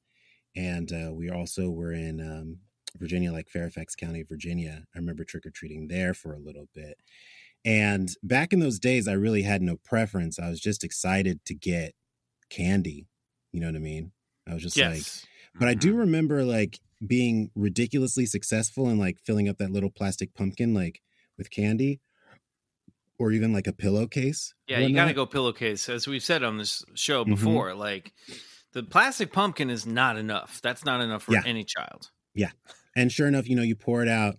[0.57, 2.61] and uh we also were in um
[2.99, 4.87] virginia like fairfax county virginia.
[4.95, 6.99] I remember trick-or-treating there for a little bit.
[7.65, 10.39] And back in those days i really had no preference.
[10.39, 11.95] I was just excited to get
[12.51, 13.09] candy
[13.53, 14.13] you know what i mean?
[14.49, 15.13] I was just like
[15.59, 15.75] but I Mm-hmm.
[15.75, 21.03] do remember like being ridiculously successful and like filling up that little plastic pumpkin like
[21.39, 22.01] with candy
[23.21, 24.55] or even like a pillowcase.
[24.67, 25.91] Yeah, you got to go pillowcase.
[25.91, 27.29] As we've said on this show Mhm.
[27.29, 28.15] before, like
[28.73, 30.61] the plastic pumpkin is not enough.
[30.63, 31.43] That's not enough for Yeah.
[31.45, 32.11] any child.
[32.35, 32.53] Yeah.
[32.97, 34.39] And sure enough, you know, you pour it out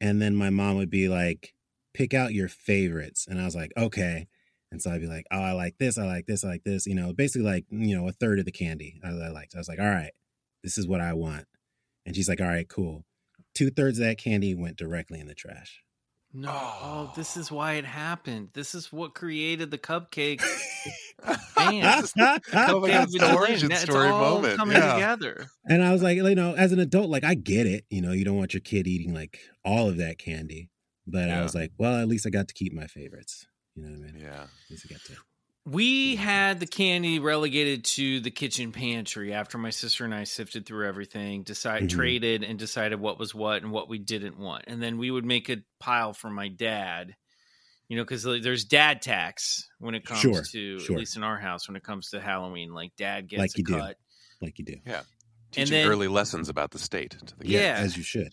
[0.00, 1.54] and then my mom would be like,
[1.92, 3.26] pick out your favorites.
[3.28, 4.28] And I was like, okay.
[4.70, 6.86] And so I'd be like, oh, I like this, I like this, I like this.
[6.86, 9.56] You know, basically like, you know, a third of the candy I, I liked.
[9.56, 10.12] I was like, all right,
[10.62, 11.46] this is what I want.
[12.06, 13.04] And she's like, all right, cool.
[13.56, 15.82] Two thirds of that candy went directly in the trash.
[16.32, 18.50] No, oh, this is why it happened.
[18.52, 20.40] This is what created the cupcake.
[21.56, 22.00] Man.
[22.00, 23.74] This the coming out Cupcake story, vigilante.
[23.74, 24.56] It's all moment.
[24.56, 24.94] coming yeah.
[24.94, 25.46] together.
[25.66, 27.84] And I was like, you know, as an adult, like I get it.
[27.90, 30.70] You know, you don't want your kid eating like all of that candy.
[31.06, 33.46] But I was like, well, at least I got to keep my favorites.
[33.74, 34.22] You know what I mean?
[34.22, 34.42] Yeah.
[34.42, 35.14] At least I got to.
[35.66, 40.64] We had the candy relegated to the kitchen pantry after my sister and I sifted
[40.64, 41.94] through everything, decided Mhm.
[41.94, 44.64] traded and decided what was what and what we didn't want.
[44.66, 47.14] And then we would make a pile for my dad.
[47.88, 50.94] You know, because there's dad tax when it comes Sure, to sure.
[50.94, 52.72] at least in our house when it comes to Halloween.
[52.72, 53.72] Like dad gets Like a you do.
[53.74, 53.96] cut.
[54.40, 54.76] Like you do.
[54.86, 55.02] Yeah.
[55.50, 57.74] Teaching then- early lessons about the state to the Yeah.
[57.78, 58.32] As you should.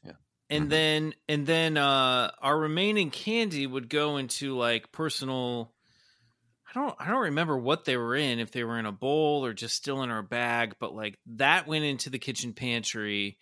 [0.50, 0.70] and Mhm.
[0.70, 5.74] then and then uh our remaining candy would go into like personal
[6.70, 9.46] i don't i don't remember what they were in if they were in a bowl
[9.46, 13.38] or just still in our bag but like that went into the kitchen pantry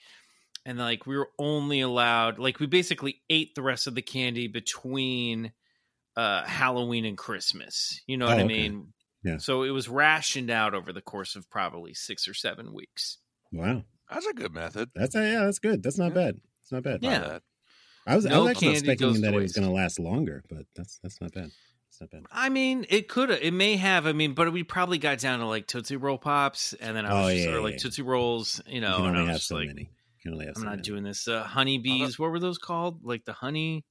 [0.65, 4.47] and like we were only allowed like we basically ate the rest of the candy
[4.47, 5.51] between
[6.15, 8.53] uh halloween and christmas you know what Oh, i okay.
[8.69, 9.37] mean Yeah.
[9.37, 13.17] so it was rationed out over the course of probably six or seven weeks
[13.51, 13.83] Wow.
[14.11, 14.89] That's a good method.
[14.93, 15.81] That's a, yeah, that's good.
[15.81, 16.13] That's not Yeah.
[16.13, 16.41] bad.
[16.61, 16.99] It's not bad.
[17.01, 17.39] Yeah.
[18.05, 20.99] I was I was actually expecting that to it was gonna last longer, but that's
[21.01, 21.51] that's not bad.
[22.31, 24.05] I mean, it could have, it may have.
[24.07, 27.13] I mean, but we probably got down to like Tootsie Roll Pops, and then I
[27.13, 27.77] was Oh, just, yeah, or yeah, like yeah.
[27.79, 29.81] Tootsie Rolls, you know, you can and I was have so like, many.
[29.81, 29.87] You
[30.21, 30.81] can only have I'm so not many.
[30.83, 31.27] doing this.
[31.27, 33.03] Uh, honeybees, what were those called?
[33.03, 33.85] Like the honey.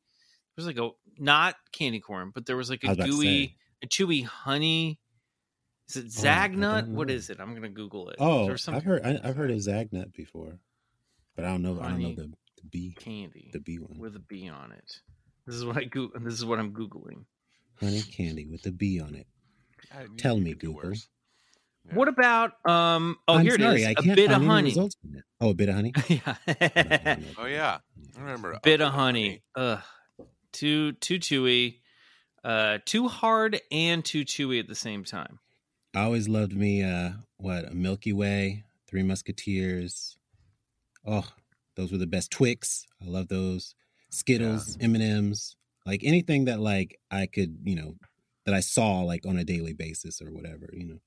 [0.56, 4.24] There was like a not candy corn, but there was like a gooey, a chewy
[4.24, 4.98] honey.
[5.88, 6.82] Is it Oh, Zagnut?
[6.86, 7.40] don't what is it?
[7.40, 8.16] I'm gonna Google it.
[8.18, 10.58] Oh, I've heard I, I've heard of Zagnut before,
[11.36, 11.80] but I don't know.
[11.80, 12.22] I don't know the,
[12.62, 13.98] the bee candy the bee one.
[13.98, 15.00] with a bee on it.
[15.46, 16.10] This is what I go.
[16.20, 17.24] This is what I'm googling.
[17.80, 19.26] Honey candy with the bee on it.
[20.16, 20.92] Tell me, could Google.
[21.86, 21.94] Yeah.
[21.94, 23.16] What about um?
[23.28, 23.90] Oh, I'm here sorry, it I.
[23.90, 24.68] A can't a bit of find any honey.
[24.70, 25.24] results from it.
[25.40, 25.92] Oh, a Bit-O-Honey.
[26.08, 27.16] yeah.
[27.36, 27.78] Oh yeah,
[28.16, 28.52] I remember.
[28.52, 29.42] A Bit-O-Honey.
[29.54, 29.80] Ugh.
[30.52, 31.80] Too too chewy.
[32.42, 35.38] Uh too hard and too chewy at the same time.
[35.94, 36.82] I always loved me.
[36.82, 40.16] Uh, what a Milky Way, Three Musketeers.
[41.06, 41.28] Oh,
[41.76, 42.30] those were the best.
[42.30, 43.74] Twix, I love those.
[44.10, 47.94] Skittles, M and M's, like anything that like I could, you know,
[48.46, 50.98] that I saw like on a daily basis or whatever, you know.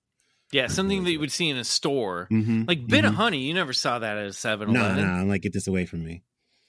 [0.53, 2.27] Yeah, something that you would see in a store.
[2.31, 2.63] Mm-hmm.
[2.67, 5.05] Like Bit-O-Honey, you never saw that at a 7 No, Eleven.
[5.05, 6.23] no, I'm like, get this away from me.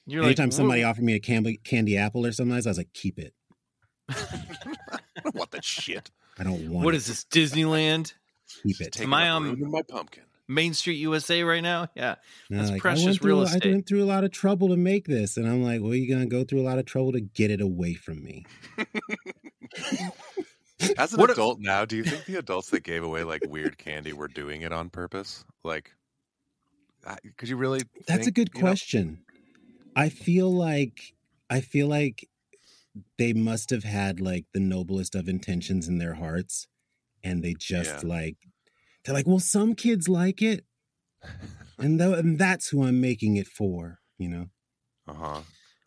[0.05, 2.93] You're Anytime like, somebody offered me a candy, candy apple or something, I was like,
[2.93, 3.35] keep it.
[4.09, 6.11] I don't want that shit.
[6.39, 6.99] I don't want What it.
[6.99, 8.15] is this, Disneyland?
[8.65, 8.93] Keep it.
[8.93, 10.25] Taking Am I on- my pumpkin.
[10.49, 11.89] Main Street USA right now?
[11.95, 12.15] Yeah.
[12.49, 13.69] That's like, precious I went real through, estate.
[13.69, 16.15] I went through a lot of trouble to make this, and I'm like, well, you're
[16.17, 18.45] gonna go through a lot of trouble to get it away from me.
[20.97, 23.43] As an What a- adult now, do you think the adults that gave away like
[23.49, 25.45] weird candy were doing it on purpose?
[25.65, 25.93] Like,
[27.07, 27.81] I- could you really?
[28.07, 29.23] That's a good you know- question.
[29.97, 31.15] I feel like
[31.51, 32.29] I feel like
[33.17, 36.69] they must have had like the noblest of intentions in their hearts,
[37.25, 38.09] and they just Yeah.
[38.09, 38.37] like
[39.09, 40.67] they're like, well, some kids like it,
[41.79, 44.47] and tho- and that's who I'm making it for, you know.
[45.09, 45.41] Uh huh.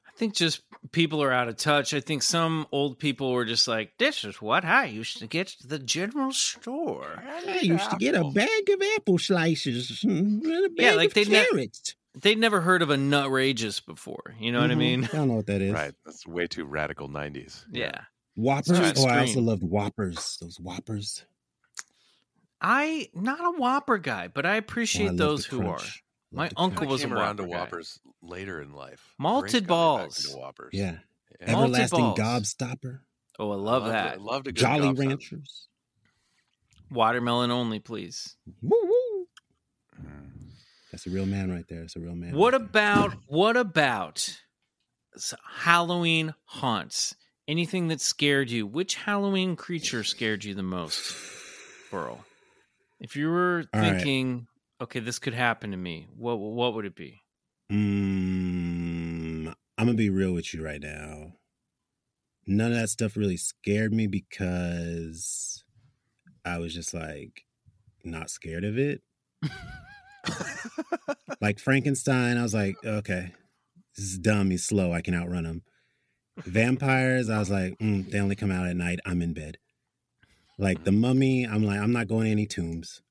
[0.08, 1.94] I think just people are out of touch.
[1.94, 5.56] I think some old people were just like, "This is what I used to get
[5.64, 10.70] at the general store." I used to get a bag of apple slices and a
[10.70, 11.96] bag Yeah, like of they ne- carrots.
[12.22, 14.36] They'd never heard of a nutrageous before.
[14.40, 14.78] You know what I Mhm.
[14.78, 15.04] mean?
[15.06, 15.72] I don't know what that is.
[15.74, 15.94] Right.
[16.06, 17.66] That's way too radical 90s.
[17.72, 18.02] Yeah.
[18.36, 18.80] Whoppers.
[18.98, 20.38] Oh, I also loved Whoppers.
[20.42, 21.24] Those Whoppers.
[22.62, 25.78] I not a Whopper guy, but I Oh, I appreciate those the who are.
[25.78, 26.04] crunch.
[26.34, 26.92] Love My uncle I crunch.
[26.92, 27.60] was a came around to Whopper guy.
[27.60, 29.14] Whoppers later in life.
[29.18, 30.36] Malted Grace got me back balls.
[30.36, 30.70] Whoppers.
[30.74, 30.92] Yeah.
[30.92, 32.20] Malted Everlasting balls.
[32.20, 33.00] Gobstopper.
[33.40, 34.14] Oh, I I love loved that.
[34.14, 35.00] I loved a good Jolly Gobstopper.
[35.08, 35.68] Ranchers.
[36.92, 38.36] Watermelon only, please.
[38.62, 39.28] Woo woo.
[40.00, 40.32] Mm.
[40.92, 41.80] That's a real man right there.
[41.82, 42.36] That's a real man.
[42.36, 42.68] What right there.
[42.84, 44.38] about what about
[45.60, 47.16] Halloween haunts?
[47.48, 48.68] Anything that scared you?
[48.68, 51.16] Which Halloween creature scared you the most,
[51.90, 52.24] Burl?
[53.02, 53.98] If you were All right.
[53.98, 54.48] thinking,
[54.80, 57.20] okay, this could happen to me, what what would it be?
[57.72, 61.34] Mm, I'm gonna be real with you right now.
[62.46, 65.64] None of that stuff really scared me because
[66.46, 67.44] I was just like
[68.04, 69.02] not scared of it.
[71.42, 73.34] Like Frankenstein, I was like, okay,
[73.96, 74.52] this is dumb.
[74.52, 74.94] He's slow.
[74.94, 75.64] I can outrun him.
[76.46, 79.00] Vampires, I was like, mm, they only come out at night.
[79.08, 79.58] I'm in bed.
[80.58, 83.02] Like the mummy, I'm like, I'm not going to any tombs.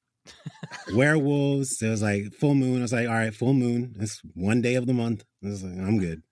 [0.94, 2.78] Werewolves, it was like full moon.
[2.78, 3.96] I was like, all right, full moon.
[3.98, 5.24] It's one day of the month.
[5.44, 6.22] I was like, I'm good.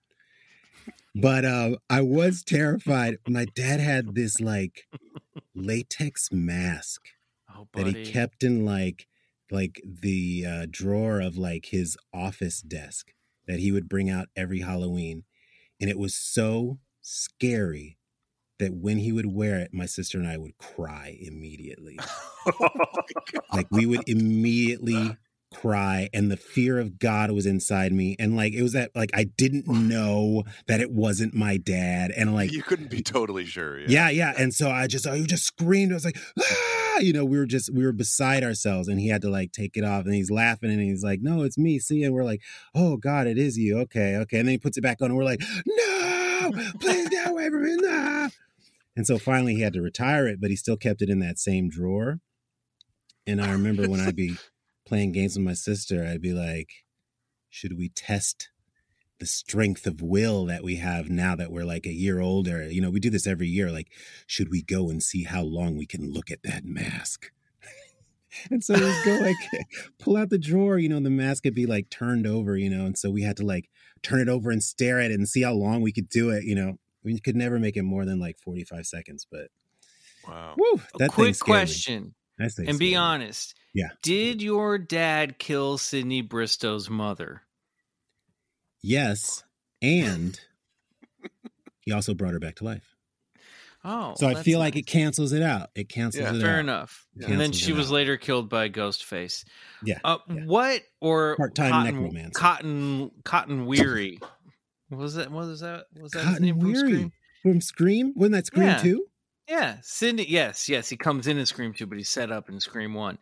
[1.15, 3.17] But uh, I was terrified.
[3.27, 4.83] My dad had this like
[5.55, 7.01] latex mask
[7.59, 9.07] Oh, that he kept in like
[9.51, 13.11] like the uh, drawer of like his office desk
[13.47, 15.23] that he would bring out every Halloween,
[15.81, 17.97] and it was so scary
[18.59, 21.97] that when he would wear it, my sister and I would cry immediately.
[23.53, 25.17] like we would immediately
[25.53, 29.09] cry, and the fear of God was inside me, and like it was that like
[29.13, 33.79] I didn't know that it wasn't my dad, and like you couldn't be totally sure.
[33.79, 34.33] yeah, yeah.
[34.37, 35.91] And so I just, I just screamed.
[35.91, 36.99] I was like, ah!
[36.99, 39.77] you know, we were just, we were beside ourselves, and he had to like take
[39.77, 41.79] it off, and he's laughing, and he's like, no, it's me.
[41.79, 42.41] See, and we're like,
[42.75, 43.79] oh God, it is you.
[43.79, 44.39] Okay, okay.
[44.39, 47.63] And then he puts it back on, and we're like, no, please get away from
[47.63, 48.29] me, no.
[48.99, 51.39] And so finally, he had to retire it, but he still kept it in that
[51.39, 52.19] same drawer.
[53.25, 54.35] And I remember when I'd be
[54.85, 56.83] playing games with my sister, I'd be like,
[57.49, 58.49] should we test
[59.19, 62.69] the strength of will that we have now that we're like a year older.
[62.69, 63.71] You know, we do this every year.
[63.71, 63.87] Like,
[64.27, 67.31] should we go and see how long we can look at that mask?
[68.51, 69.65] and so we'd go like
[69.97, 72.85] pull out the drawer, you know, the mask could be like turned over, you know,
[72.85, 73.69] and so we had to like
[74.03, 76.43] turn it over and stare at it and see how long we could do it,
[76.43, 76.75] you know.
[77.03, 79.47] We could never make it more than like 45 seconds, but
[80.27, 80.55] Wow.
[80.57, 82.95] woo, A that thing quick question, That thing and be me.
[82.95, 83.55] honest.
[83.73, 83.89] Yeah.
[84.01, 87.43] Did your dad kill Sidney Bristow's mother?
[88.81, 89.43] Yes,
[89.81, 90.39] and
[91.81, 92.95] he also brought her back to life.
[93.83, 94.81] Oh, So I that's feel like nice.
[94.81, 95.69] it cancels it out.
[95.73, 96.59] It cancels Yeah, it Fair out.
[96.59, 97.07] enough.
[97.17, 97.93] It and then she was out.
[97.93, 99.45] later killed by Ghostface.
[99.85, 100.43] Yeah, Uh, yeah.
[100.45, 102.31] What or Part-time cotton, necromancer.
[102.39, 104.19] Cotton Cotton Weary?
[104.89, 105.31] What was that?
[105.31, 105.85] What was that?
[105.99, 107.11] Was that his Cotton name from Scream?
[107.43, 108.13] From Scream?
[108.15, 108.77] Wasn't that Scream Yeah.
[108.77, 109.05] 2?
[109.47, 110.25] Yeah, Sidney.
[110.29, 113.17] Yes, yes, he comes in in Scream two, but he's set up in Scream one.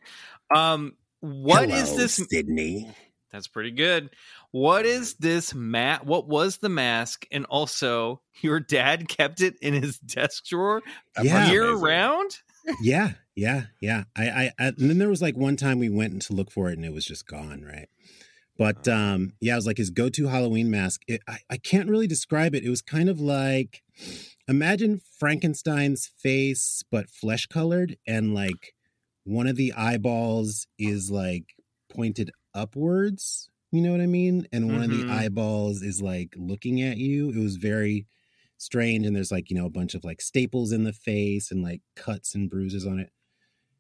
[0.54, 2.16] Um, what is Hello, this?
[2.30, 2.94] Sidney?
[3.32, 4.10] That's pretty good.
[4.52, 6.06] What is this mat?
[6.06, 7.26] What was the mask?
[7.32, 10.82] And also, your dad kept it in his desk drawer
[11.22, 11.50] Yeah.
[11.50, 11.84] year Amazing.
[11.86, 12.38] round.
[12.82, 14.04] Yeah, yeah, yeah.
[14.16, 16.70] I, I, I, and then there was like one time we went to look for
[16.70, 17.88] it and it was just gone, right?
[18.58, 21.02] But um, yeah, it was like his go-to Halloween mask.
[21.08, 22.64] It, I, I can't really describe it.
[22.64, 23.84] It was kind of like
[24.48, 28.74] imagine Frankenstein's face, but flesh-colored, and like
[29.24, 31.56] one of the eyeballs is like
[31.90, 33.50] pointed upwards.
[33.72, 34.48] You know what I mean?
[34.52, 34.92] And one of Mhm.
[34.92, 37.30] the eyeballs is like looking at you.
[37.32, 38.08] It was very
[38.58, 41.62] strange, and there's like you know a bunch of like staples in the face and
[41.62, 43.12] like cuts and bruises on it.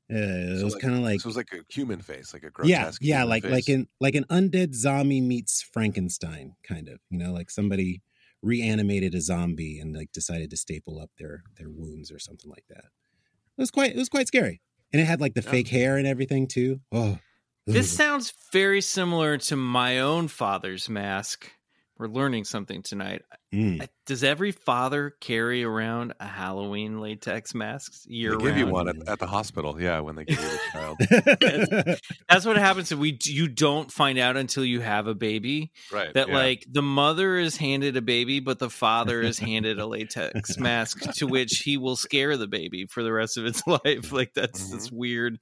[0.09, 2.33] Uh, it So was like- kind of like so it was like a human face,
[2.33, 3.01] like a yeah, grotesque.
[3.03, 3.51] yeah, human like face.
[3.51, 6.99] like an like an undead zombie meets Frankenstein, kind of.
[7.09, 8.01] You know, like somebody
[8.41, 12.65] reanimated a zombie and like decided to staple up their their wounds or something like
[12.69, 12.85] that.
[12.85, 14.61] It was quite it was quite scary,
[14.93, 15.51] and it had like the Yeah.
[15.51, 16.79] fake hair and everything too.
[16.91, 17.19] Oh,
[17.65, 21.51] This sounds very similar to my own father's mask
[21.99, 23.23] we're learning something tonight.
[23.53, 23.87] Mm.
[24.05, 28.95] Does every father carry around a Halloween latex mask year They give you one at,
[29.07, 31.97] at the hospital, yeah, when they give you the child.
[32.29, 35.71] That's what happens if we you don't find out until you have a baby.
[35.91, 36.13] right.
[36.13, 36.35] That yeah.
[36.35, 40.99] like the mother is handed a baby, but the father is handed a latex mask
[41.15, 44.11] to which he will scare the baby for the rest of its life.
[44.11, 44.75] Like that's Mm-hmm.
[44.75, 45.39] this weird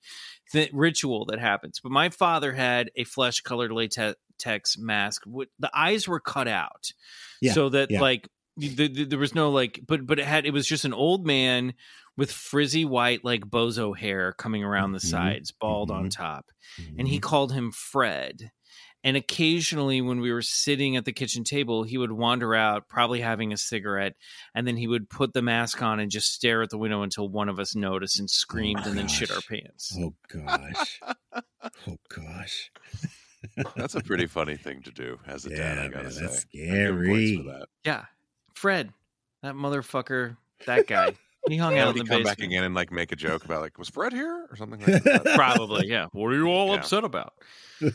[0.56, 1.80] th- ritual that happens.
[1.82, 5.24] But my father had a flesh colored latex mask.
[5.60, 6.92] The eyes were cut out,
[7.42, 8.02] Yeah, so that yeah.
[8.02, 10.94] like the, the, there was no like, but but it had it was just an
[10.94, 11.74] old man
[12.18, 16.12] with frizzy white like bozo hair coming around the Mhm, sides, bald on mhm.
[16.16, 16.46] top
[16.78, 17.08] and Mm-hmm.
[17.08, 18.52] he called him Fred.
[19.06, 23.22] And occasionally, when we were sitting at the kitchen table, he would wander out, probably
[23.22, 24.16] having a cigarette,
[24.56, 27.30] and then he would put the mask on and just stare at the window until
[27.30, 29.96] one of us noticed and oh screamed and then shit our pants.
[30.00, 31.00] Oh gosh.
[31.88, 32.72] Oh gosh.
[33.76, 36.22] That's a pretty funny thing to do as a dad, I gotta man, say.
[36.22, 37.38] that's I give him points scary.
[37.38, 37.68] for that.
[37.84, 38.06] Yeah,
[38.54, 38.94] Fred,
[39.42, 40.38] that motherfucker,
[40.68, 41.14] that guy,
[41.48, 43.46] he hung Yeah, out in he the come back again and like make a joke
[43.46, 45.24] about like was Fred here or something like that?
[45.36, 46.08] Probably, yeah.
[46.12, 46.76] What are you all Yeah.
[46.76, 47.34] upset about?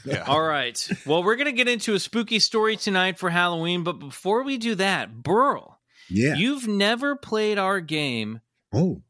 [0.04, 0.24] yeah.
[0.26, 0.88] All right.
[1.06, 4.74] Well, we're gonna get into a spooky story tonight for Halloween, but before we do
[4.76, 6.34] that, Burl, Yeah.
[6.34, 8.40] you've never played our game
[8.72, 9.02] oh.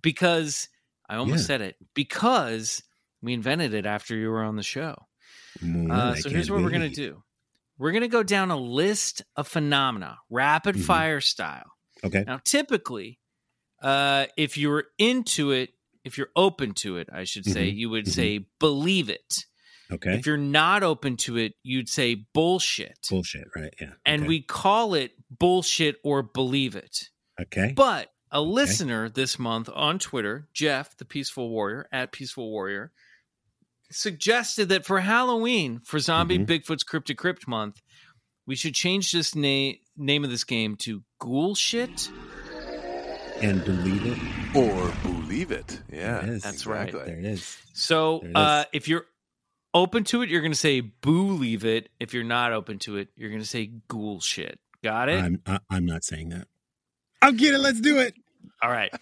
[0.00, 0.68] because
[1.08, 1.46] I almost Yeah.
[1.46, 2.82] said it because
[3.22, 5.06] we invented it after you were on the show.
[5.62, 7.22] well, Uh, so here's can't what we're gonna do.
[7.78, 10.82] We're gonna go down a list of phenomena, rapid Mhm.
[10.84, 11.70] fire style.
[12.04, 12.24] Okay.
[12.26, 13.18] Now, typically,
[13.82, 15.70] uh, if you're into it,
[16.04, 17.76] if you're open to it, I should say, Mhm.
[17.76, 18.12] you would Mhm.
[18.12, 19.44] say believe it.
[19.90, 20.14] Okay.
[20.14, 23.06] If you're not open to it, you'd say bullshit.
[23.08, 23.72] Bullshit, right?
[23.80, 23.92] Yeah.
[24.04, 24.28] and okay.
[24.28, 27.10] we call it bullshit or believe it.
[27.40, 27.72] Okay.
[27.74, 32.92] But a listener this month on Twitter, Jeff, the Peaceful Warrior, at Peaceful Warrior,
[33.90, 36.46] suggested that for Halloween, for Zombie Mhm.
[36.46, 37.80] Bigfoot's Cryptic Crypt Month,
[38.46, 42.10] we should change this name name of this game to Ghoul Shit.
[43.42, 44.56] And believe it.
[44.56, 45.80] Or believe it.
[45.92, 46.20] Yeah.
[46.20, 46.42] There it is.
[46.42, 46.90] That's right.
[46.92, 47.56] There it is.
[47.74, 49.06] So There it uh, if you're
[49.74, 51.90] open to it, you're going to say believe it.
[52.00, 54.58] If you're not open to it, you're going to say Ghoul Shit.
[54.82, 55.22] Got it?
[55.22, 56.48] I'm I, I'm not saying that.
[57.20, 57.58] I'm get it.
[57.58, 58.14] Let's do it.
[58.62, 58.92] All right.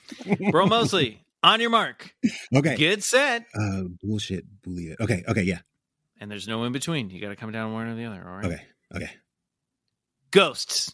[0.51, 2.15] Bro Moseley, on your mark,
[2.55, 2.77] Okay.
[2.77, 3.45] get set.
[3.59, 4.45] uh, bullshit.
[4.63, 4.97] Believe it.
[5.01, 5.23] Okay.
[5.29, 5.43] Okay.
[5.43, 5.61] Yeah.
[6.21, 7.11] And there's no in between.
[7.11, 8.25] You got to come down one or the other.
[8.27, 8.47] All right.
[8.47, 8.63] Okay.
[8.97, 9.11] Okay.
[10.31, 10.93] Ghosts,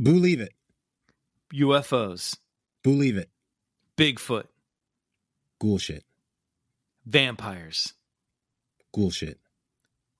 [0.00, 0.52] Believe it.
[1.54, 2.36] UFOs,
[2.82, 3.30] Believe it.
[3.96, 4.44] Bigfoot,
[5.60, 6.04] Ghoul shit.
[7.06, 7.94] vampires,
[8.92, 9.38] Ghoul shit.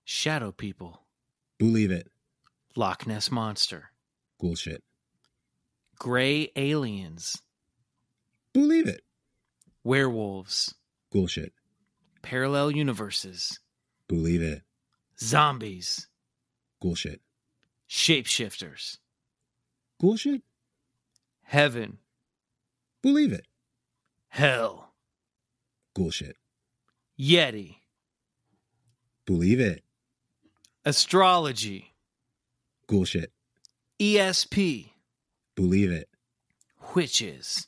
[0.04, 1.02] shadow people,
[1.58, 2.10] Believe it.
[2.76, 3.90] Loch Ness monster,
[4.40, 4.82] Ghoul shit.
[5.98, 7.42] gray aliens,
[8.52, 9.02] Believe it.
[9.84, 10.74] werewolves,
[11.12, 11.52] Ghoul shit.
[12.22, 13.60] parallel universes,
[14.08, 14.62] Believe it.
[15.20, 16.08] zombies,
[16.80, 17.20] Ghoul shit.
[17.88, 18.98] shapeshifters,
[20.00, 20.42] Ghoul shit.
[21.48, 21.98] Heaven,
[23.02, 23.46] Believe it.
[24.28, 24.90] hell,
[25.94, 26.36] Ghoul shit.
[27.18, 27.76] yeti,
[29.26, 29.82] Believe it.
[30.84, 31.94] astrology,
[32.86, 33.32] Ghoul shit.
[34.00, 34.90] ESP,
[35.56, 36.08] Believe it.
[36.94, 37.66] witches,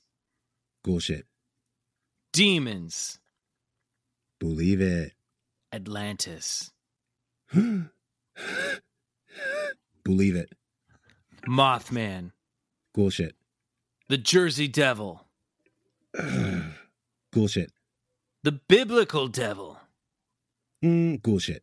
[0.85, 1.27] Ghoul shit.
[2.33, 3.19] demons,
[4.39, 5.13] Believe it.
[5.73, 6.71] Atlantis,
[10.05, 10.51] Believe it.
[11.49, 12.33] Mothman,
[12.95, 13.35] Ghoul shit.
[14.11, 15.25] The Jersey Devil,
[17.33, 17.71] Ghoul shit.
[18.43, 19.79] the biblical devil,
[20.85, 21.63] Mm, ghoul shit.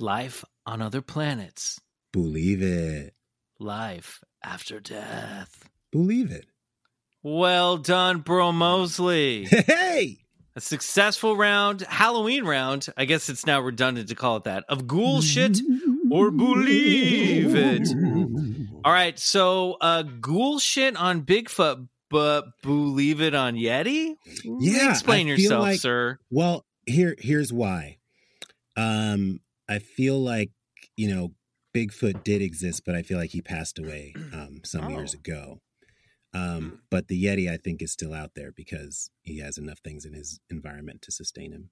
[0.00, 1.80] life on other planets,
[2.12, 3.14] Believe it.
[3.60, 5.68] life after death.
[5.92, 6.46] Believe it.
[7.22, 9.44] Well done, Bro Moseley.
[9.50, 10.18] Hey!
[10.56, 12.88] A successful round, Halloween round.
[12.96, 14.64] I guess it's now redundant to call it that.
[14.68, 15.58] Of ghoul shit
[16.10, 18.17] or believe it.
[18.84, 24.14] All right, so uh ghoul shit on Bigfoot, but believe it on Yeti?
[24.44, 26.18] Yeah, Explain I yourself, like- sir.
[26.30, 27.98] Well, here here's why.
[28.76, 30.50] Um, I feel like
[30.96, 31.32] you know
[31.74, 35.18] Bigfoot did exist, but I feel like he passed away um, some years Oh.
[35.18, 35.60] ago.
[36.34, 40.04] Um, but the Yeti, I think, is still out there because he has enough things
[40.04, 41.70] in his environment to sustain him.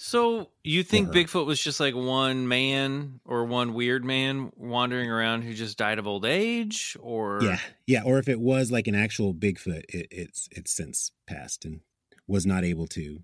[0.00, 1.08] So you think.
[1.08, 5.98] Bigfoot was just like one man or one weird man wandering around who just died
[5.98, 8.02] of old age, or Yeah, yeah.
[8.04, 11.80] Or if it was like an actual Bigfoot, it, it's it's since passed and
[12.28, 13.18] was not able to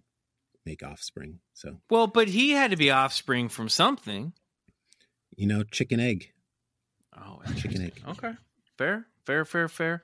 [0.67, 1.39] make offspring.
[1.53, 4.33] So Well, but he had to be offspring from something.
[5.37, 6.33] you know, chicken egg.
[7.17, 8.03] Oh, Chicken egg.
[8.09, 8.33] Okay,
[8.77, 10.03] fair, fair, fair, fair.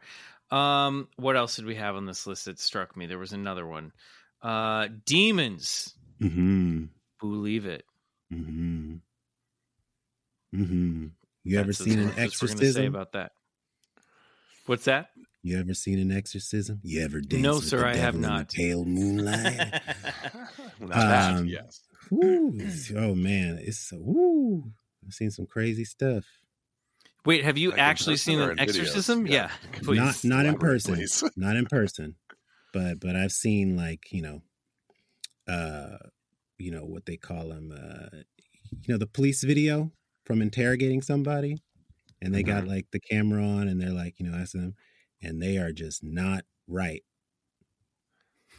[0.53, 3.07] Um, what else did we have on this list that struck me?
[3.07, 3.91] There was another one.
[4.41, 5.95] Uh, demons.
[6.23, 6.85] Mm-hmm.
[7.21, 7.85] Believe it.
[8.33, 8.97] Mm-hmm.
[10.55, 11.07] Mm-hmm.
[11.45, 12.87] You ever That's as seen an much as we're gonna say exorcism?
[12.87, 13.33] about that?
[14.67, 15.09] What's that?
[15.43, 16.81] You ever seen an exorcism?
[16.83, 18.53] You ever danced No, with sir, the I have devil in the not.
[18.53, 19.83] pale moonlight.
[20.93, 21.83] Um, yes.
[22.11, 22.59] Woo.
[22.97, 24.65] Oh man, it's woo.
[25.07, 26.25] I've seen some crazy stuff.
[27.27, 28.61] Wait, have you Like actually seen an in videos?
[28.63, 29.27] exorcism?
[29.27, 29.51] Yeah.
[29.73, 29.99] Yeah, please.
[29.99, 30.95] not not in person.
[30.95, 31.23] please.
[31.37, 32.17] not in person.
[32.73, 34.41] But but I've seen like, you know,
[35.51, 35.97] uh
[36.59, 38.19] you know what they call them uh
[38.71, 39.91] you know the police video
[40.25, 41.59] from interrogating somebody
[42.23, 44.75] and they got like the camera on and they're like, you know, asking them
[45.23, 47.03] and they are just not right.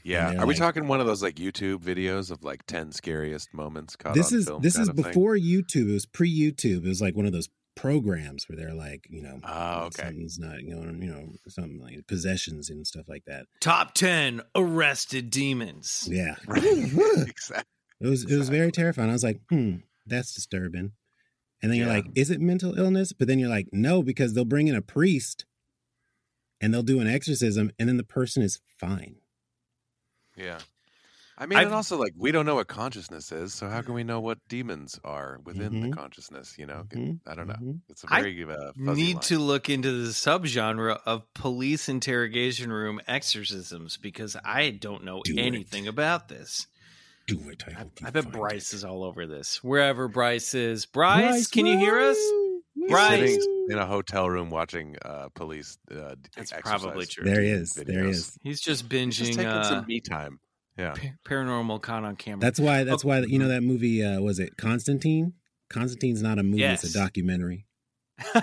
[0.04, 0.36] Yeah.
[0.39, 4.16] Are we talking one of those like YouTube videos of like 10 scariest moments caught
[4.16, 5.06] this on is film this is of thing?
[5.06, 5.89] before YouTube.
[5.89, 6.86] It was pre-YouTube.
[6.86, 10.04] It was like one of those programs where they're like, you know, Oh, okay.
[10.04, 13.46] something's not going, on, you know, something like possessions and stuff like that.
[13.60, 16.08] Top ten arrested demons.
[16.10, 16.36] Yeah.
[16.48, 16.64] Right.
[17.28, 17.64] exactly.
[18.02, 19.10] It was it was very terrifying.
[19.10, 20.92] I was like, hmm, that's disturbing.
[21.62, 23.14] And then you're like, is it mental illness?
[23.14, 25.46] But then you're like, no, because they'll bring in a priest
[26.60, 29.18] and they'll do an exorcism and then the person is fine.
[30.36, 30.58] Yeah.
[31.42, 33.96] I mean, I've- and also like we don't know what consciousness is, so how can
[33.96, 35.82] we know what demons are within Mhm.
[35.89, 36.56] the consciousness?
[36.60, 37.20] You know, Mhm.
[37.26, 37.56] I don't know.
[37.56, 37.80] Mhm.
[37.89, 39.24] It's a I very uh, fuzzy Need line.
[39.24, 45.34] to look into the subgenre of police interrogation room exorcisms because I don't know Do
[45.36, 45.39] it.
[45.42, 46.68] anything about this.
[47.26, 47.64] Do it.
[47.68, 48.76] I, I, hope you I bet Bryce it.
[48.78, 49.64] is all over this.
[49.64, 52.18] Wherever Bryce is, Bryce, can you hear us?
[52.88, 53.30] Bryce.
[53.34, 55.78] sitting in a hotel room watching uh, police.
[55.92, 57.24] Uh, That's probably true.
[57.26, 57.74] There he demon is.
[57.74, 58.38] There he is.
[58.44, 60.39] He's just He's binging just taking uh, some me time.
[60.82, 60.94] Yeah.
[60.94, 62.40] pa- paranormal con on camera.
[62.42, 63.50] That's why that's Oh, why you know mhm.
[63.50, 65.34] that movie uh was it Constantine?
[65.70, 67.66] Constantine's not a movie, it's a documentary.
[68.36, 68.42] All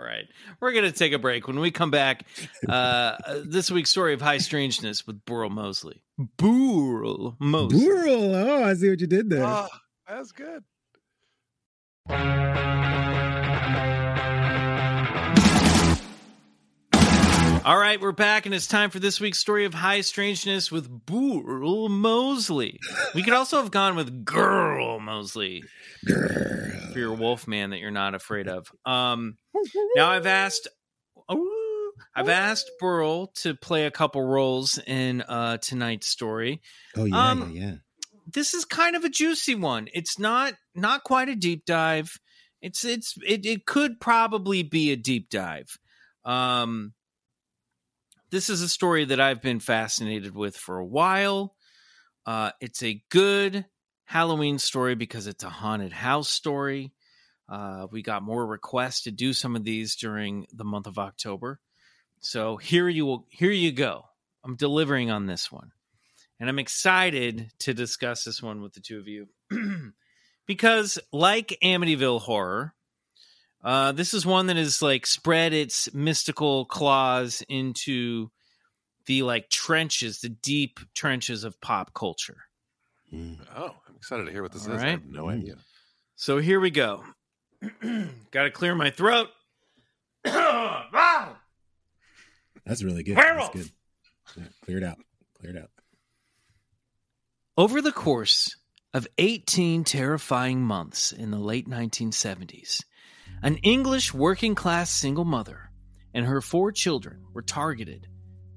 [0.00, 0.24] right.
[0.60, 1.46] We're going to take a break.
[1.46, 2.24] When we come back,
[2.68, 6.02] uh, this week's story of high strangeness with Burl Moseley.
[6.38, 7.86] Burl Moseley.
[7.86, 8.34] Burl.
[8.34, 9.44] Oh, I see what you did there.
[9.44, 9.68] Oh,
[10.08, 10.64] that's good.
[17.64, 20.86] All right, we're back, and it's time for this week's story of high strangeness with
[21.06, 22.78] Burl Moseley.
[23.14, 25.64] We could also have gone with Girl Moseley
[26.04, 26.92] Girl.
[26.92, 28.70] for your wolf man that you're not afraid of.
[28.84, 29.38] Um,
[29.96, 30.68] now I've asked,
[31.26, 36.60] oh, I've asked Burl to play a couple roles in uh, tonight's story.
[36.98, 37.74] Oh yeah, Um, yeah, yeah.
[38.30, 39.88] this is kind of a juicy one.
[39.94, 42.18] It's not not quite a deep dive.
[42.60, 45.78] It's it's it, it could probably be a deep dive.
[46.26, 46.92] Um
[48.34, 51.54] this is a story that I've been fascinated with for a while.
[52.26, 53.64] Uh it's a good
[54.04, 56.92] Halloween story because it's a haunted house story.
[57.48, 61.60] Uh we got more requests to do some of these during the month of October.
[62.18, 64.06] So here you will, here you go.
[64.42, 65.70] I'm delivering on this one
[66.40, 69.28] and I'm excited to discuss this one with the two of you
[70.46, 72.74] because, like Amityville Horror,
[73.64, 78.30] uh, this is one that has like spread its mystical claws into
[79.06, 82.38] the like trenches, the deep trenches of pop culture.
[83.12, 83.38] Mm.
[83.56, 84.82] Oh, I'm excited to hear what this All is.
[84.82, 84.90] I right.
[84.92, 85.40] have no Mm.
[85.40, 85.56] idea.
[86.16, 87.04] So here we go.
[88.30, 89.28] Got to clear my throat.
[90.24, 91.34] That's
[92.82, 93.16] really good.
[93.16, 93.52] Werewolf!
[93.52, 93.72] That's good.
[94.42, 94.98] Yeah, clear it out.
[95.38, 95.70] Clear it out.
[97.56, 98.56] Over the course
[98.94, 102.82] of 18 terrifying months in the late 1970s,
[103.44, 105.70] an English working class single mother
[106.14, 108.08] and her four children were targeted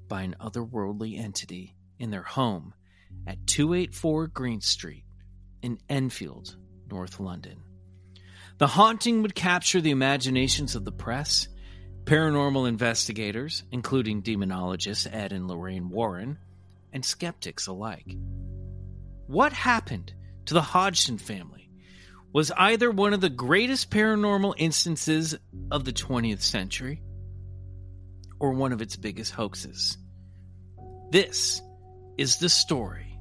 [0.08, 2.72] by an otherworldly entity in their home
[3.26, 5.04] at 284 Green Street
[5.60, 6.56] in Enfield,
[6.90, 7.58] North London.
[8.56, 11.48] The haunting would capture the imaginations of the press,
[12.04, 16.38] paranormal investigators, including demonologists Ed and Lorraine Warren,
[16.94, 18.16] and skeptics alike.
[19.26, 20.14] What happened
[20.46, 21.67] to the Hodgson family
[22.32, 25.36] was either one of the greatest paranormal instances
[25.70, 27.02] of the 20th century
[28.38, 29.96] or one of its biggest hoaxes.
[31.10, 31.62] This
[32.18, 33.18] is the story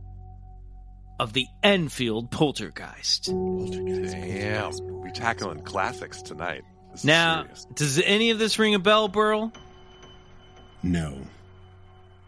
[1.19, 3.25] of the Enfield poltergeist.
[3.25, 6.63] Damn, we're tackling classics tonight.
[6.91, 9.51] This Now, does any of this ring a bell, Burl?
[10.83, 11.17] No.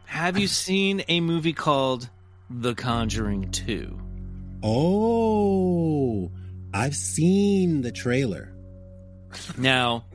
[0.06, 2.10] Have you seen a movie called
[2.50, 4.00] The Conjuring 2?
[4.64, 6.32] Oh,
[6.74, 8.54] I've seen the trailer.
[9.58, 10.06] Now,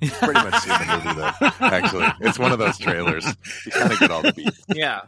[0.00, 1.46] pretty much seen the movie though.
[1.66, 3.26] Actually, it's one of those trailers.
[3.66, 4.64] You kind of get all the beats.
[4.74, 5.02] yeah.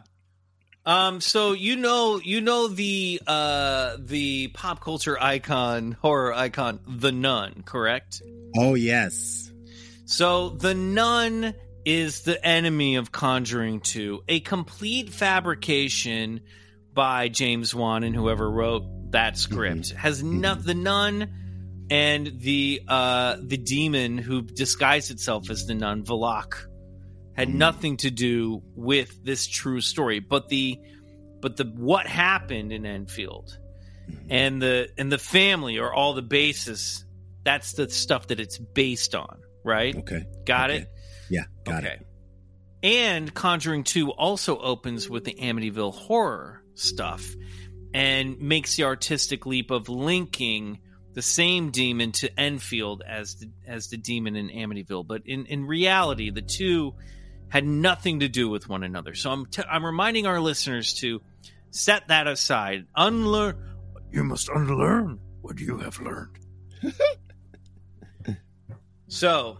[0.85, 1.19] Um.
[1.21, 7.63] So you know, you know the uh the pop culture icon, horror icon, The Nun,
[7.65, 8.21] correct?
[8.55, 9.51] Oh yes.
[10.05, 16.41] So The Nun is the enemy of Conjuring 2, a complete fabrication
[16.93, 19.53] by James Wan and whoever wrote that mm-hmm.
[19.53, 19.91] script.
[19.91, 20.41] Has mm-hmm.
[20.41, 21.29] not The Nun
[21.89, 26.65] and the uh, the demon who disguised itself as the nun Valak
[27.33, 27.57] had mm-hmm.
[27.57, 30.79] nothing to do with this true story, but the
[31.41, 33.57] but the what happened in Enfield
[34.29, 37.03] and the and the family are all the basis.
[37.43, 39.95] That's the stuff that it's based on, right?
[39.95, 40.25] Okay.
[40.45, 40.81] Got Okay.
[40.81, 40.87] it.
[41.29, 41.43] Yeah.
[41.63, 41.93] Got okay.
[41.93, 42.07] it.
[42.81, 47.35] And Conjuring 2 also opens with the Amityville horror stuff
[47.95, 50.79] and makes the artistic leap of linking
[51.13, 55.07] the same demon to Enfield as the, as the demon in Amityville.
[55.07, 56.95] But in, in reality, the two
[57.47, 59.15] had nothing to do with one another.
[59.15, 61.21] So I'm, t- I'm reminding our listeners to
[61.71, 62.85] set that aside.
[62.97, 63.55] Unlearn.
[64.11, 66.37] You must unlearn what you have learned.
[69.07, 69.59] so,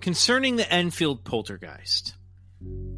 [0.00, 2.16] concerning the Enfield poltergeist.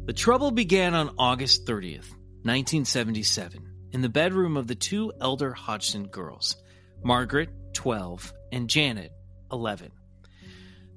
[0.05, 2.09] The trouble began on August 30th,
[2.41, 6.55] 1977, in the bedroom of the two elder Hodgson girls,
[7.03, 9.11] Margaret, 12, and Janet,
[9.51, 9.91] 11.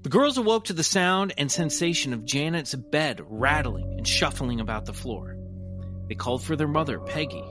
[0.03, 4.85] The girls awoke to the sound and sensation of Janet's bed rattling and shuffling about
[4.85, 5.37] the floor.
[6.09, 7.45] They called for their mother, Peggy,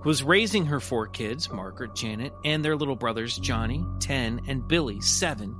[0.00, 4.66] who was raising her four kids, Margaret, Janet, and their little brothers, Johnny, 10, and
[4.66, 5.54] Billy, 7,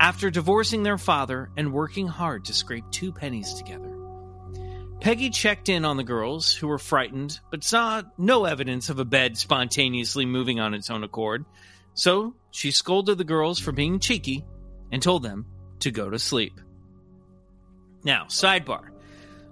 [0.00, 3.95] after divorcing their father and working hard to scrape two pennies together.
[5.06, 9.04] Peggy checked in on the girls, who were frightened, but saw no evidence of a
[9.04, 11.44] bed spontaneously moving on its own accord.
[11.94, 14.44] So she scolded the girls for being cheeky
[14.90, 15.46] and told them
[15.78, 16.60] to go to sleep.
[18.02, 18.88] Now, sidebar.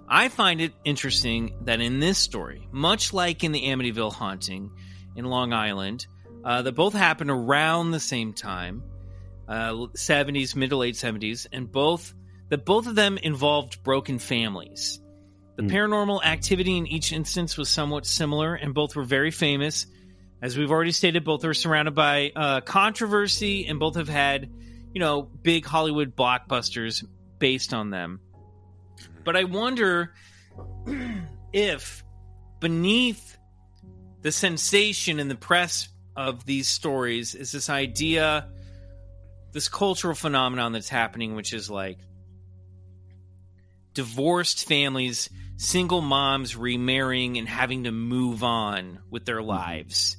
[0.09, 4.71] I find it interesting that in this story, much like in the Amityville haunting
[5.15, 6.05] in Long Island,
[6.43, 8.83] uh, that both happened around the same time,
[9.47, 12.13] uh, 70s, mid to late 70s, and both
[12.49, 14.99] that both of them involved broken families.
[15.55, 15.71] The Mm.
[15.71, 19.87] paranormal activity in each instance was somewhat similar, and both were very famous.
[20.41, 24.49] As we've already stated, both are surrounded by uh, controversy, and both have had,
[24.93, 27.05] you know, big Hollywood blockbusters
[27.39, 28.19] based on them.
[29.23, 30.13] But I wonder
[31.53, 32.03] if
[32.59, 33.37] beneath
[34.21, 35.87] the sensation in the press
[36.17, 38.49] of these stories is this idea,
[39.53, 41.99] this cultural phenomenon that's happening, which is like
[43.93, 50.17] divorced families, single moms remarrying and having to move on with their lives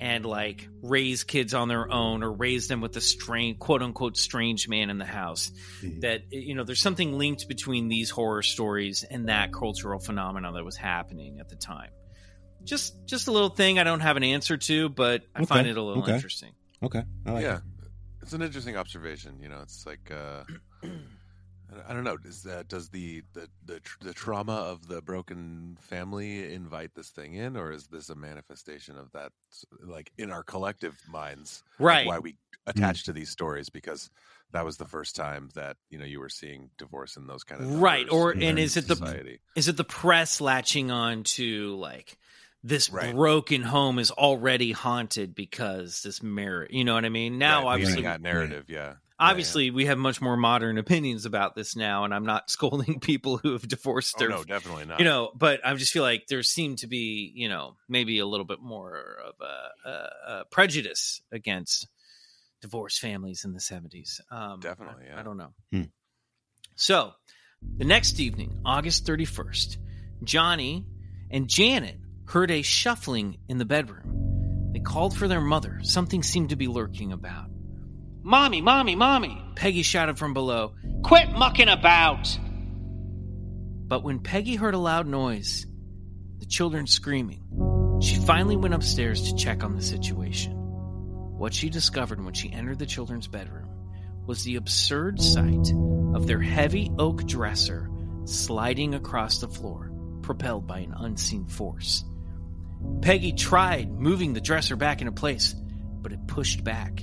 [0.00, 4.16] and like raise kids on their own or raise them with a strange quote unquote
[4.16, 5.50] strange man in the house
[5.82, 6.02] Mhm.
[6.02, 10.64] that you know there's something linked between these horror stories and that cultural phenomenon that
[10.64, 11.90] was happening at the time
[12.62, 15.76] just just a little thing i don't have an answer to but i find it
[15.76, 16.14] a little okay.
[16.14, 17.02] interesting Okay.
[17.26, 17.62] I like yeah, it.
[18.22, 19.40] it's an interesting observation.
[19.42, 20.44] You know, it's like uh,
[21.88, 22.16] I- don't know.
[22.16, 27.10] Does uh, does the the the, tr- the trauma of the broken family invite this
[27.10, 29.32] thing in, or is this a manifestation of that,
[29.82, 32.06] like in our collective minds, like, right.
[32.06, 33.68] why we attach to these stories?
[33.68, 34.10] Because
[34.52, 37.60] that was the first time that you know you were seeing divorce in those kind
[37.62, 41.76] of Right, or- in and is it the- is it the press latching on to
[41.76, 42.16] like
[42.64, 43.14] this Right.
[43.14, 47.38] broken home is already haunted because this marriage you know what i mean?
[47.38, 48.94] Now Right, obviously that narrative, yeah.
[49.20, 49.30] Yeah, yeah.
[49.30, 53.36] obviously we have much more modern opinions about this now and i'm not scolding people
[53.38, 54.98] who have divorced Oh their no, definitely not.
[55.00, 58.26] you know but i just feel like there seemed to be you know maybe a
[58.26, 58.96] little bit more
[59.26, 59.92] of a, a,
[60.40, 61.88] a prejudice against
[62.60, 65.20] divorced families in the 70s um Definitely, I- yeah.
[65.20, 65.82] i don't know Hmm.
[66.76, 67.12] so
[67.76, 69.76] the next evening august 31st
[70.24, 70.86] johnny
[71.30, 76.50] and janet heard a shuffling in the bedroom they called for their mother something seemed
[76.50, 77.46] to be lurking about
[78.28, 82.38] mommy mommy mommy peggy shouted from below Quit mucking about!
[83.86, 85.64] But when Peggy heard a loud noise,
[86.38, 90.52] the children screaming, she finally went upstairs to check on the situation.
[90.52, 93.68] What she discovered when she entered the children's bedroom
[94.26, 95.72] was the absurd sight
[96.14, 97.88] of their heavy oak dresser
[98.24, 102.04] sliding across the floor, propelled by an unseen force.
[103.00, 105.54] Peggy tried moving the dresser back into place,
[106.02, 107.02] but it pushed back,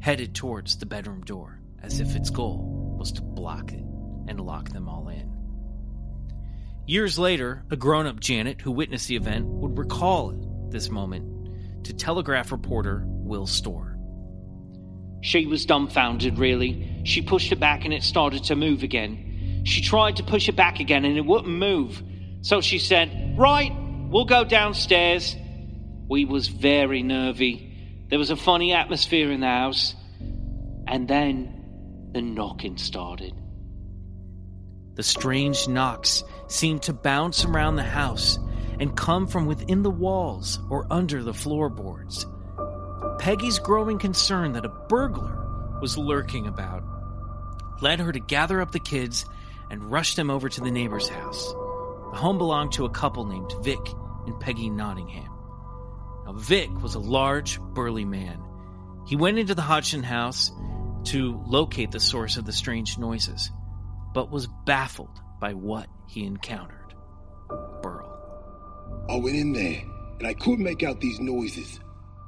[0.00, 3.84] headed towards the bedroom door, as if its goal was to block it
[4.28, 5.30] and lock them all in.
[6.86, 10.32] Years later, a grown up Janet who witnessed the event would recall
[10.70, 13.96] this moment to Telegraph reporter Will Storr.
[15.22, 17.02] She was dumbfounded, really.
[17.04, 19.62] She pushed it back and it started to move again.
[19.64, 22.02] She tried to push it back again and it wouldn't move.
[22.42, 23.72] So she said, Right,
[24.08, 25.36] we'll go downstairs.
[26.08, 27.69] We was very nervy.
[28.10, 29.94] There was a funny atmosphere in the house.
[30.86, 33.32] And then the knocking started.
[34.94, 38.38] The strange knocks seemed to bounce around the house
[38.80, 42.26] and come from within the walls or under the floorboards.
[43.20, 46.82] Peggy's growing concern that a burglar was lurking about
[47.80, 49.24] led her to gather up the kids
[49.70, 51.52] and rush them over to the neighbor's house.
[51.52, 53.80] The home belonged to a couple named Vic
[54.26, 55.29] and Peggy Nottingham.
[56.32, 58.42] Vic was a large, burly man.
[59.06, 60.50] He went into the Hodgson house
[61.04, 63.50] to locate the source of the strange noises,
[64.14, 66.94] but was baffled by what he encountered.
[67.82, 68.06] Burl.
[69.08, 69.82] I went in there
[70.18, 71.80] and I couldn't make out these noises.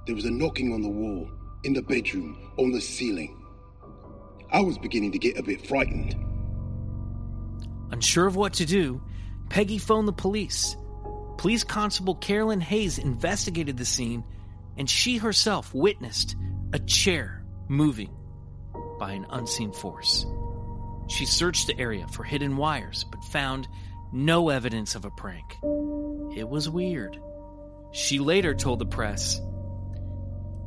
[0.06, 1.30] There was a knocking on the wall,
[1.62, 3.44] in the bedroom, on the ceiling.
[4.50, 6.16] I was beginning to get a bit frightened.
[7.90, 9.02] Unsure of what to do,
[9.50, 10.76] Peggy phoned the police.
[11.36, 14.24] Police Constable Carolyn Heeps investigated the scene,
[14.76, 16.36] and she herself witnessed
[16.72, 18.10] a chair moving
[18.98, 20.24] by an unseen force.
[21.08, 23.68] She searched the area for hidden wires, but found
[24.12, 25.58] no evidence of a prank.
[26.36, 27.18] It was weird.
[27.92, 29.40] She later told the press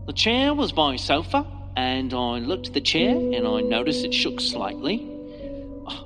[0.05, 1.45] The chair was a sofa,
[1.76, 5.11] and I looked at the chair and I noticed it shook slightly.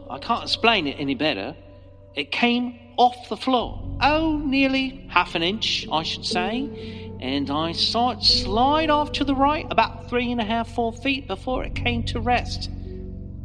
[0.09, 1.55] I can't explain it any better.
[2.15, 7.73] It came off the floor, oh, nearly half an inch, I should say, and I
[7.73, 11.63] saw it slide off to the right about three and a half, four feet before
[11.63, 12.69] it came to rest.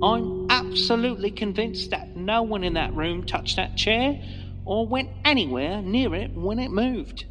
[0.03, 4.21] I'm absolutely convinced that no one in that room touched that chair
[4.65, 7.27] or went anywhere near it when it moved.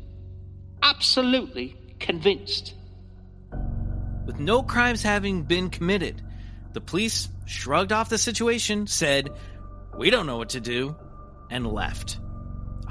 [0.82, 2.74] Absolutely convinced.
[4.26, 6.22] With no crimes having been committed,
[6.74, 9.30] the police shrugged off the situation, said,
[9.98, 10.96] We don't know what to do,
[11.50, 12.20] and left.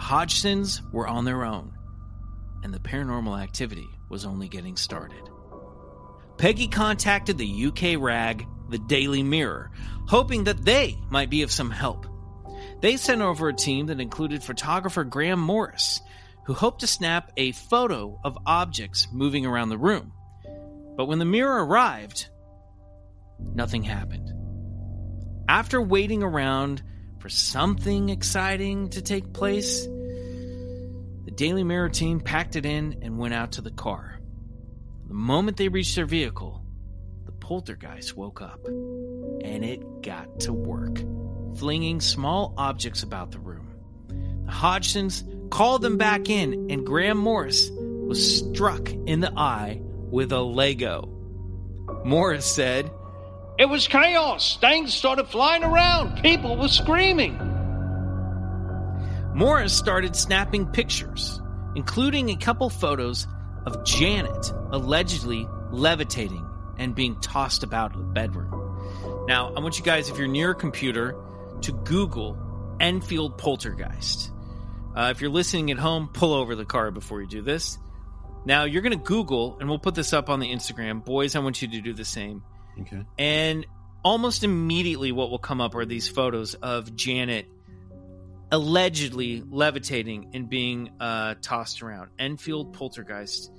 [0.03, 1.73] Hodgsons were on their own,
[2.65, 5.31] and the paranormal activity was only getting started.
[6.39, 9.71] Peggy contacted the UK rag, the Daily Mirror,
[10.09, 12.07] hoping that they might be of some help.
[12.81, 16.01] They sent over a team that included photographer Graham Morris,
[16.47, 20.13] who hoped to snap a photo of objects moving around the room.
[20.97, 22.29] But when the mirror arrived,
[23.39, 24.33] nothing happened.
[25.49, 26.83] After waiting around
[27.23, 33.33] for something exciting to take place, the Daily Mirror team packed it in and went
[33.33, 34.19] out to the car.
[35.07, 36.65] The moment they reached their vehicle,
[37.25, 40.99] the poltergeist woke up and it got to work,
[41.57, 43.73] flinging small objects about the room.
[44.47, 50.33] The Hodgsons called them back in, and Graham Morris was struck in the eye with
[50.33, 51.09] a Lego.
[52.05, 52.91] Morris said,
[53.63, 54.57] It was chaos.
[54.57, 56.21] Things started flying around.
[56.21, 57.39] People were screaming.
[59.37, 61.41] Morris started snapping pictures,
[61.77, 63.29] including a couple photos
[63.65, 66.45] of Janet allegedly levitating
[66.77, 68.51] and being tossed about the bedroom.
[69.29, 71.15] Now, I want you guys, if you're near a computer,
[71.61, 72.37] to Google
[72.81, 74.33] Enfield poltergeist.
[74.97, 77.79] Uh, if you're listening at home, pull over the car before you do this.
[78.45, 81.05] Now, you're going to Google, and we'll put this up on the Instagram.
[81.05, 82.43] Boys, I want you to do the same.
[82.81, 83.05] Okay.
[83.19, 83.67] And
[84.05, 87.47] almost immediately, what will come up are these photos of Janet
[88.51, 92.11] allegedly levitating and being uh, tossed around.
[92.19, 93.51] Enfield poltergeist.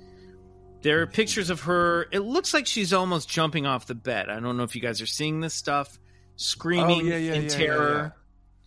[0.82, 2.06] There are pictures of her.
[2.12, 4.28] It looks like she's almost jumping off the bed.
[4.28, 5.98] I don't know if you guys are seeing this stuff.
[6.36, 8.14] Screaming oh, yeah, yeah, in yeah, terror.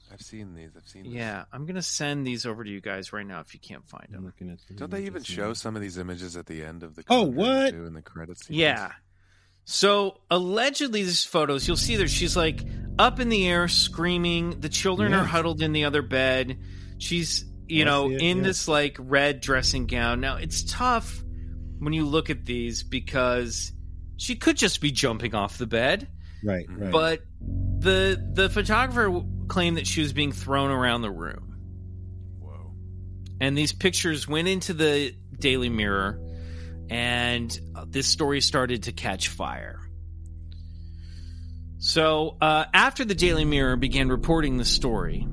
[0.08, 0.72] Yeah, I've seen these.
[0.76, 1.06] I've seen.
[1.06, 4.06] Yeah, I'm gonna send these over to you guys right now if you can't find
[4.08, 4.26] I'm them.
[4.26, 4.60] looking at.
[4.78, 7.04] Don't they even show some of these images at the end of the?
[7.10, 7.72] Oh, what?
[7.72, 8.50] Too, in the credits.
[8.50, 8.94] Yeah.
[9.70, 12.08] So allegedly, these photos, you'll see there.
[12.08, 12.64] She's like
[12.98, 14.62] up in the air, screaming.
[14.62, 15.20] The children Yeah.
[15.22, 16.58] are huddled in the other bed.
[17.00, 18.44] She's, you I know, it, in yeah.
[18.44, 20.22] this like red dressing gown.
[20.22, 21.22] Now it's tough
[21.80, 23.74] when you look at these because
[24.16, 26.08] she could just be jumping off the bed,
[26.46, 26.66] Right.
[26.66, 26.84] Mm-hmm.
[26.84, 26.92] Right.
[26.92, 27.22] but
[27.80, 31.58] the the photographer claimed that she was being thrown around the room.
[32.40, 32.72] Whoa.
[33.42, 36.22] and these pictures went into the Daily Mirror,
[36.90, 39.80] and uh, this story started to catch fire.
[41.80, 45.28] So, uh, after the Daily Mirror began reporting the story,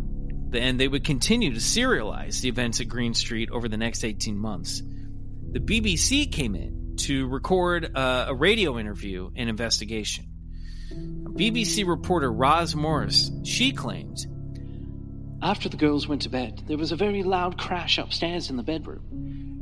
[0.52, 4.38] and they would continue to serialize the events at Green Street over the next 18
[4.38, 4.82] months.
[5.52, 10.26] The BBC came in to record uh, a radio interview and investigation.
[10.92, 14.18] BBC reporter Roz Morris, she claimed
[15.42, 18.62] After the girls went to bed, there was a very loud crash upstairs in the
[18.62, 19.53] bedroom.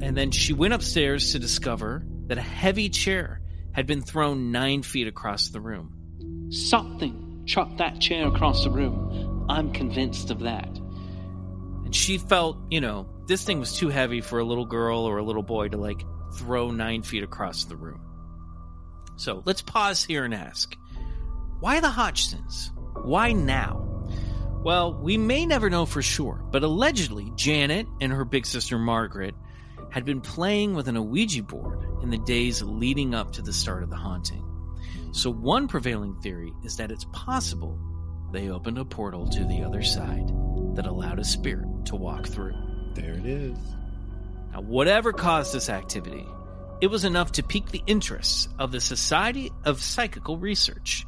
[0.00, 3.40] And then she went upstairs to discover that a heavy chair
[3.72, 6.48] had been thrown nine feet across the room.
[6.50, 9.46] Something chucked that chair across the room.
[9.48, 10.68] I'm convinced of that.
[10.68, 15.18] And she felt, you know, this thing was too heavy for a little girl or
[15.18, 16.02] a little boy to like
[16.34, 18.00] throw nine feet across the room.
[19.16, 20.76] So let's pause here and ask
[21.60, 22.70] why the Hodgsons?
[23.04, 23.84] Why now?
[24.62, 29.34] Well, we may never know for sure, but allegedly, Janet and her big sister Margaret
[29.90, 33.82] had been playing with an Ouija board in the days leading up to the start
[33.82, 34.44] of the haunting.
[35.12, 37.78] So, one prevailing theory is that it's possible
[38.32, 40.28] they opened a portal to the other side
[40.74, 42.54] that allowed a spirit to walk through.
[42.94, 43.58] There it is.
[44.52, 46.26] Now, whatever caused this activity,
[46.80, 51.06] it was enough to pique the interests of the Society of Psychical Research.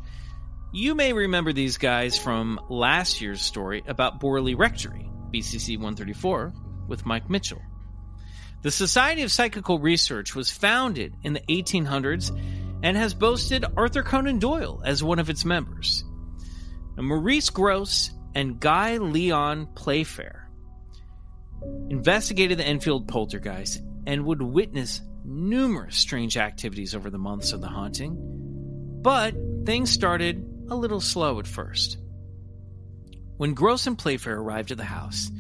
[0.73, 6.53] You may remember these guys from last year's story about Borley Rectory, BCC 134,
[6.89, 7.63] with Mike Mitchell.
[8.63, 12.31] The Society of Psychical Research was founded in the 1800s
[12.83, 16.05] and has boasted Arthur Conan Doyle as one of its members.
[16.97, 20.51] Now, Maurice Gross and Guy Lyon Playfair
[21.89, 27.69] investigated the Enfield poltergeist and would witness numerous strange activities over the months of the
[27.69, 28.17] haunting.
[29.03, 29.35] But
[29.65, 31.97] things started a little slow at first.
[33.37, 35.31] When Gross and Playfair arrived at the house,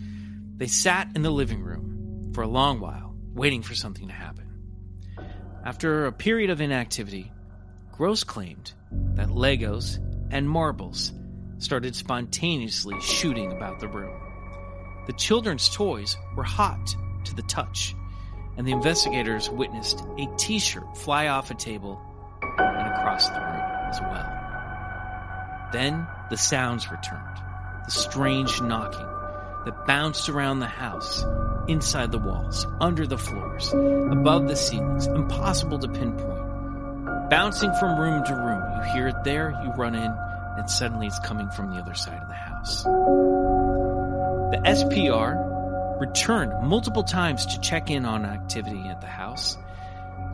[0.56, 4.46] they sat in the living room for a long while, waiting for something to happen.
[5.64, 7.32] After a period of inactivity,
[7.92, 8.72] Gross claimed
[9.14, 9.98] that Legos
[10.30, 11.12] and marbles
[11.58, 14.18] started spontaneously shooting about the room.
[15.06, 17.94] The children's toys were hot to the touch,
[18.56, 22.00] and the investigators witnessed a t shirt fly off a table
[22.42, 25.68] and across the room as well.
[25.72, 27.36] Then the sounds returned
[27.84, 29.19] the strange knocking
[29.64, 31.24] that bounced around the house,
[31.68, 37.30] inside the walls, under the floors, above the ceilings, impossible to pinpoint.
[37.30, 40.10] Bouncing from room to room, you hear it there, you run in,
[40.56, 42.82] and suddenly it's coming from the other side of the house.
[44.52, 49.56] The SPR returned multiple times to check in on activity at the house,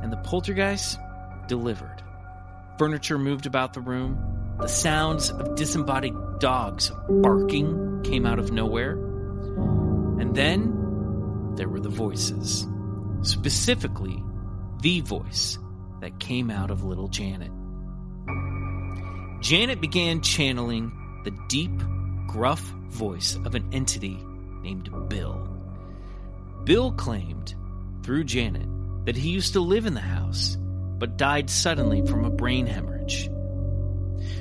[0.03, 0.99] and the poltergeist
[1.49, 2.03] delivered.
[2.79, 4.55] Furniture moved about the room.
[4.61, 8.97] The sounds of disembodied dogs barking came out of nowhere.
[10.19, 12.67] And then there were the voices,
[13.23, 14.23] specifically
[14.83, 15.59] the voice
[16.01, 17.51] that came out of little Janet.
[19.41, 20.93] Janet began channeling
[21.25, 21.73] the deep,
[22.27, 24.19] gruff voice of an entity
[24.63, 25.49] named Bill.
[26.65, 27.55] Bill claimed,
[28.03, 28.69] through Janet,
[29.05, 30.57] that he used to live in the house,
[30.99, 33.31] but died suddenly from a brain hemorrhage.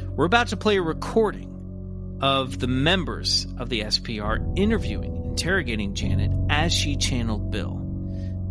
[0.09, 6.31] We're about to play a recording of the members of the SPR interviewing, interrogating Janet
[6.49, 7.75] as she channeled Bill.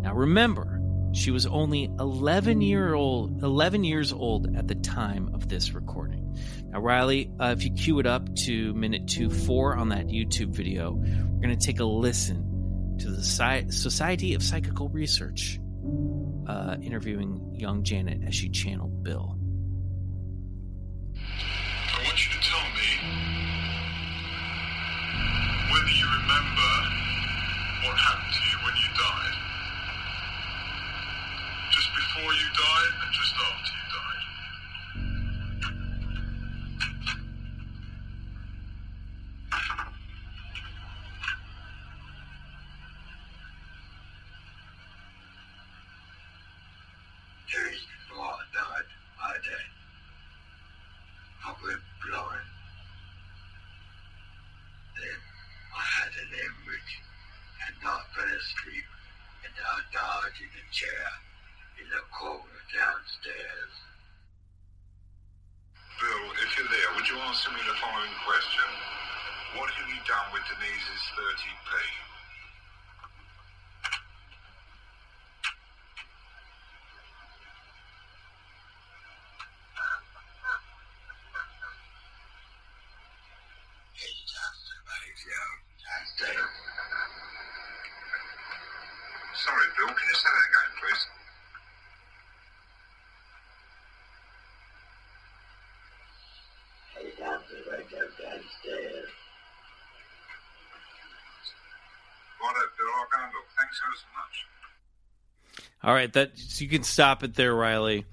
[0.01, 0.79] Now remember,
[1.15, 6.37] she was only 11 year old 11 years old at the time of this recording.
[6.65, 10.49] Now Riley, uh, if you cue it up to minute 2 4 on that YouTube
[10.49, 15.59] video, we're going to take a listen to the Society of Psychical Research
[16.47, 19.39] uh, interviewing young Janet as she channeled Bill.
[21.15, 23.55] I want you to tell me
[25.71, 26.65] whether you remember
[27.85, 29.37] what happened to you when you died.
[31.71, 33.34] Just before you died and just
[103.65, 103.71] go and look.
[103.71, 105.63] Thanks ever so much.
[105.83, 108.05] All right, that so you can stop it there, Riley.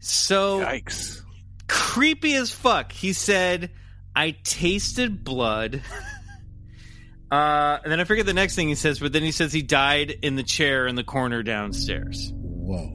[0.00, 1.20] So Yikes.
[1.68, 2.92] creepy as fuck.
[2.92, 3.70] He said,
[4.14, 5.82] "I tasted blood."
[7.30, 9.62] uh, and then I forget the next thing he says, but then he says he
[9.62, 12.32] died in the chair in the corner downstairs.
[12.34, 12.94] Whoa.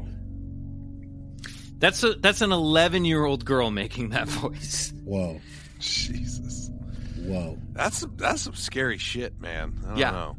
[1.78, 4.94] That's a that's an 11 year old girl making that voice.
[5.04, 5.42] Whoa.
[5.80, 6.72] Jesus.
[7.20, 7.58] Whoa.
[7.74, 9.80] That's some, that's some scary shit, man.
[9.84, 10.12] I don't Yeah.
[10.12, 10.38] know.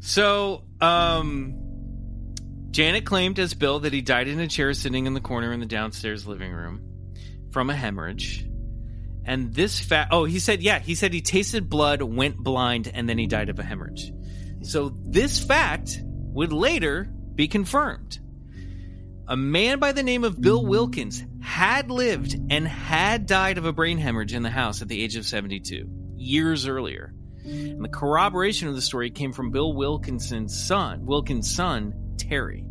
[0.00, 1.54] So, um,
[2.70, 5.60] Janet claimed as Bill that he died in a chair sitting in the corner in
[5.60, 6.82] the downstairs living room
[7.52, 8.46] from a hemorrhage.
[9.24, 13.08] And this fact, oh, he said, yeah, he said he tasted blood, went blind, and
[13.08, 14.12] then he died of a hemorrhage.
[14.62, 18.18] So this fact would later be confirmed.
[19.28, 23.72] a man by the name of Bill Wilkins had lived and had died of a
[23.72, 27.14] brain hemorrhage in the house at the age of 72, years earlier.
[27.44, 32.64] And the corroboration of the story came from Bill Wilkinson's son, Wilkins' son, Terry.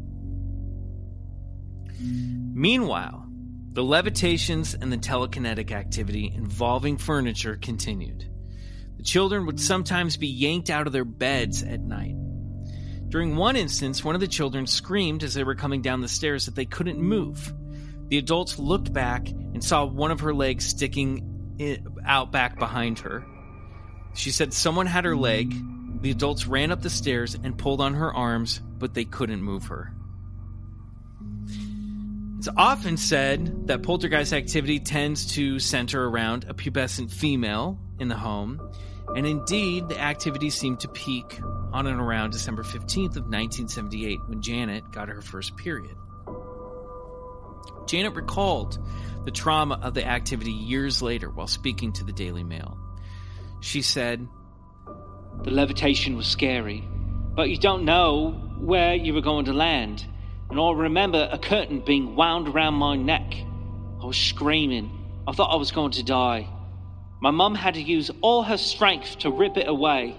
[2.00, 3.26] Meanwhile,
[3.72, 8.30] the levitations and the telekinetic activity involving furniture continued.
[8.98, 12.16] The children would sometimes be yanked out of their beds at night.
[13.10, 16.46] During one instance, one of the children screamed as they were coming down the stairs
[16.46, 17.54] that they couldn't move.
[18.10, 23.26] The adults looked back and saw one of her legs sticking out back behind her.
[24.20, 25.56] She said someone had her leg.
[26.02, 29.68] The adults ran up the stairs and pulled on her arms, but they couldn't move
[29.68, 29.94] her.
[32.38, 38.18] It's often said that poltergeist activity tends to center around a pubescent female in the
[38.18, 38.60] home,
[39.16, 41.40] and indeed, the activity seemed to peak
[41.72, 45.96] on and around December 15th of 1978 when Janet got her first period.
[47.88, 48.78] Janet recalled
[49.24, 52.78] the trauma of the activity years later while speaking to the Daily Mail.
[53.62, 54.28] She said,
[55.44, 56.88] The levitation was scary,
[57.36, 60.06] but you don't know where you were going to land.
[60.50, 63.36] And I remember a curtain being wound around my neck.
[64.02, 64.92] I was screaming.
[65.28, 66.48] I thought I was going to die.
[67.22, 70.16] My mum had to use all her strength to rip it away.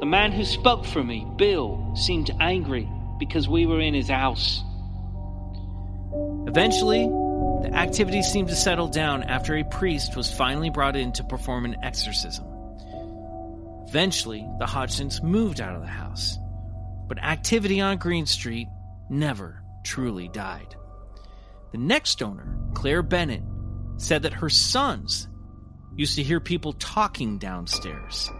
[0.00, 2.88] The man who spoke for me, Bill, seemed angry
[3.18, 4.62] because we were in his house.
[6.46, 11.24] Eventually, the activity seemed to settle down after a priest was finally brought in to
[11.24, 12.44] perform an exorcism.
[13.96, 16.36] Eventually, the Hodgsons moved out of the house,
[17.08, 18.68] but activity on Green Street
[19.08, 20.76] never truly died.
[21.72, 23.42] The next owner, Claire Bennett,
[23.96, 25.28] said that her sons
[25.94, 28.30] used to hear people talking downstairs.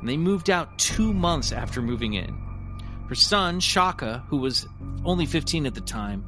[0.00, 2.36] And they moved out two months after moving in.
[3.08, 4.66] Her son, Shaka, who was
[5.04, 6.24] only 15 at the time,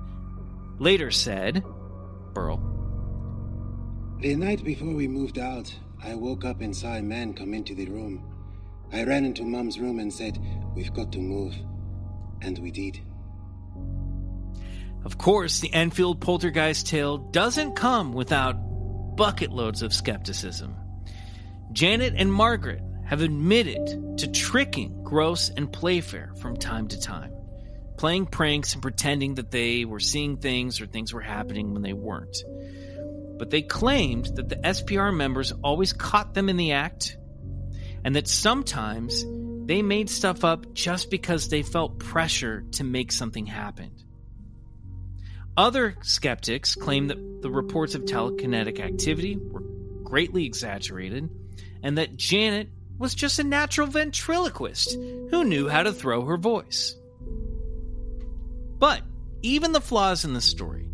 [0.79, 1.65] later said,
[2.35, 2.59] Burl,
[4.21, 7.75] The night before we moved out, I woke up and saw a man come into
[7.75, 8.31] the room.
[8.95, 10.39] I ran into Mom's room and said,
[10.77, 11.55] We've got to move.
[12.41, 13.01] And we did.
[15.05, 18.53] Of course, the Enfield poltergeist tale doesn't come without
[19.17, 20.77] bucket loads of skepticism.
[21.73, 27.33] Janet and Margaret have admitted to tricking Gross and Playfair from time to time,
[27.97, 31.93] playing pranks and pretending that they were seeing things or things were happening when they
[31.93, 32.37] weren't.
[33.39, 37.19] But they claimed that the SPR members always caught them in the act,
[38.05, 39.25] and that sometimes
[39.67, 43.91] they made stuff up just because they felt pressure to make something happen.
[45.57, 49.63] Other skeptics claim that the reports of telekinetic activity were
[50.03, 51.31] greatly exaggerated
[51.83, 56.97] and that Janet was just a natural ventriloquist who knew how to throw her voice.
[58.79, 59.03] But
[59.43, 60.89] even the flaws in the story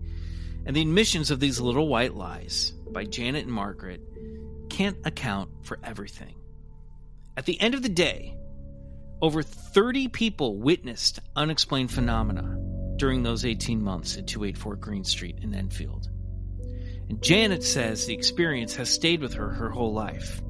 [0.67, 4.01] and the admissions of these little white lies by Janet and Margaret
[4.69, 6.35] can't account for everything.
[7.41, 8.37] At the end of the day,
[9.23, 12.59] over 30 people witnessed unexplained phenomena
[12.97, 16.11] during those 18 months at 284 Green Street in Enfield.
[17.09, 20.43] And Janet says the experience has stayed with her her whole life.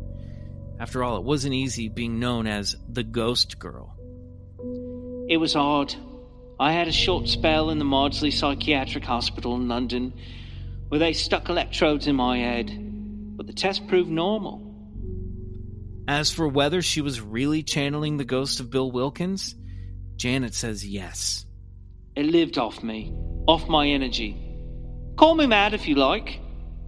[0.80, 3.96] After all, it wasn't easy being known as the ghost girl.
[5.28, 5.94] It was odd.
[6.58, 10.12] I had a short spell in the Maudsley Psychiatric Hospital in London
[10.88, 12.76] where they stuck electrodes in my head,
[13.36, 14.69] but the test proved normal.
[16.10, 19.54] As for whether she was really channeling the ghost of Bill Wilkins,
[20.16, 21.46] Janet says yes.
[22.16, 23.14] It lived off me,
[23.46, 24.36] off my energy.
[25.16, 26.40] Call me mad if you like.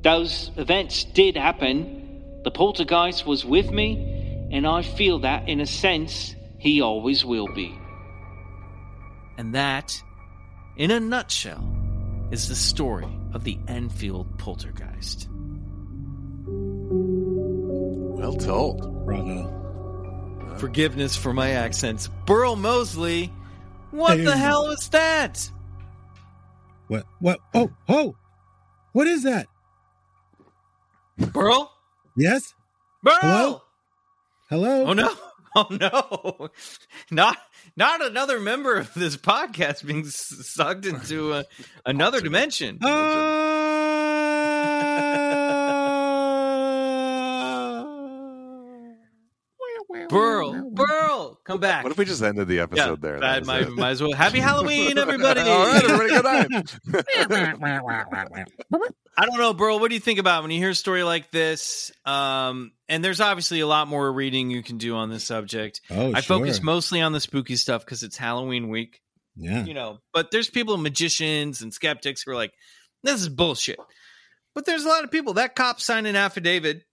[0.02, 2.40] Those events did happen.
[2.42, 7.46] The poltergeist was with me, and I feel that, in a sense, he always will
[7.54, 7.78] be.
[9.38, 10.02] And that,
[10.76, 11.64] in a nutshell,
[12.32, 15.28] is the story of the Enfield poltergeist.
[18.22, 19.04] Well told.
[19.04, 20.54] Bravo.
[20.56, 22.08] Forgiveness for my accents.
[22.24, 23.32] Burl Moseley,
[23.90, 25.50] what the hell is that?
[26.86, 27.04] What?
[27.18, 27.40] What?
[27.52, 28.14] Oh, oh!
[28.92, 29.48] What is that?
[31.18, 31.72] Burl?
[32.16, 32.54] Yes?
[33.02, 33.16] Burl!
[33.20, 33.62] Hello?
[34.48, 34.84] Hello?
[34.86, 35.12] Oh no.
[35.54, 36.48] Oh no.
[37.10, 37.36] Not
[37.76, 41.42] not another member of this podcast being sucked into uh,
[41.84, 42.78] another dimension.
[50.12, 51.84] Burl, Burl, come back.
[51.84, 53.16] What if we just ended the episode there?
[53.16, 54.12] I That might, might as well.
[54.12, 55.40] Happy Halloween, everybody.
[55.40, 57.44] All right, everybody, good night.
[59.16, 59.78] I don't know, Burl.
[59.78, 61.92] What do you think about when you hear a story like this?
[62.04, 65.80] Um, and there's obviously a lot more reading you can do on this subject.
[65.90, 66.38] Oh, I sure.
[66.38, 69.00] focus mostly on the spooky stuff because it's Halloween week.
[69.36, 69.64] Yeah.
[69.64, 72.52] you know, but there's people, magicians and skeptics who are like,
[73.02, 73.78] this is bullshit.
[74.54, 75.34] But there's a lot of people.
[75.34, 76.84] That cop signed an affidavit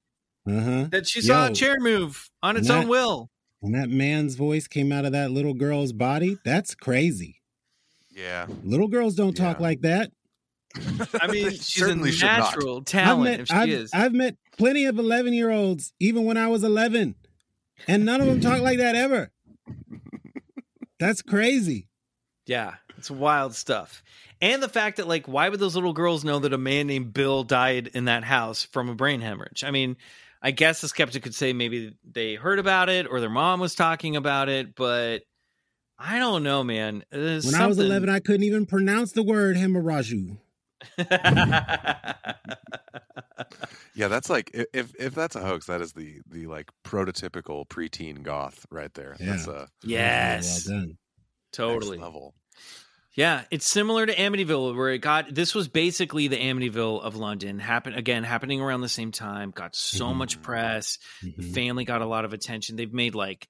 [0.50, 0.88] Uh-huh.
[0.91, 3.30] that she saw Yo, a chair move on its that- own will.
[3.62, 7.41] When that man's voice came out of that little girl's body, that's crazy.
[8.10, 8.47] Yeah.
[8.64, 10.12] Little girls don't talk like that.
[11.22, 12.39] I mean, she's a certainly should not.
[12.54, 13.91] natural I've talent met, if she I've, is.
[13.93, 17.16] I've met plenty of 11 year olds, even when I was 11,
[17.88, 19.30] and none of them talk like that ever.
[21.00, 21.88] That's crazy.
[22.45, 24.04] Yeah, it's wild stuff.
[24.41, 27.14] And the fact that, like, why would those little girls know that a man named
[27.14, 29.64] Bill died in that house from a brain hemorrhage?
[29.64, 29.97] I mean,
[30.42, 33.76] I guess the skeptic could say maybe they heard about it or their mom was
[33.76, 35.24] talking about it, but
[35.98, 37.04] I don't know, man.
[37.12, 40.14] There's When I was 11, I couldn't even pronounce the word hemorrhage.
[43.96, 48.24] Yeah, that's like if if that's a hoax, that is the the like prototypical preteen
[48.24, 49.18] goth right there.
[49.20, 49.54] That's Yeah.
[49.54, 50.98] a yes, Well done.
[51.52, 51.98] totally.
[51.98, 52.34] next level.
[53.20, 55.36] Yeah, it's similar to Amityville, where it got.
[55.36, 57.60] This was basically the Amityville of London.
[57.60, 59.52] Happen again, happening around the same time.
[59.52, 60.44] Got so much Mhm.
[60.44, 61.00] press.
[61.22, 61.54] The Mhm.
[61.54, 62.78] family got a lot of attention.
[62.78, 63.50] They've made like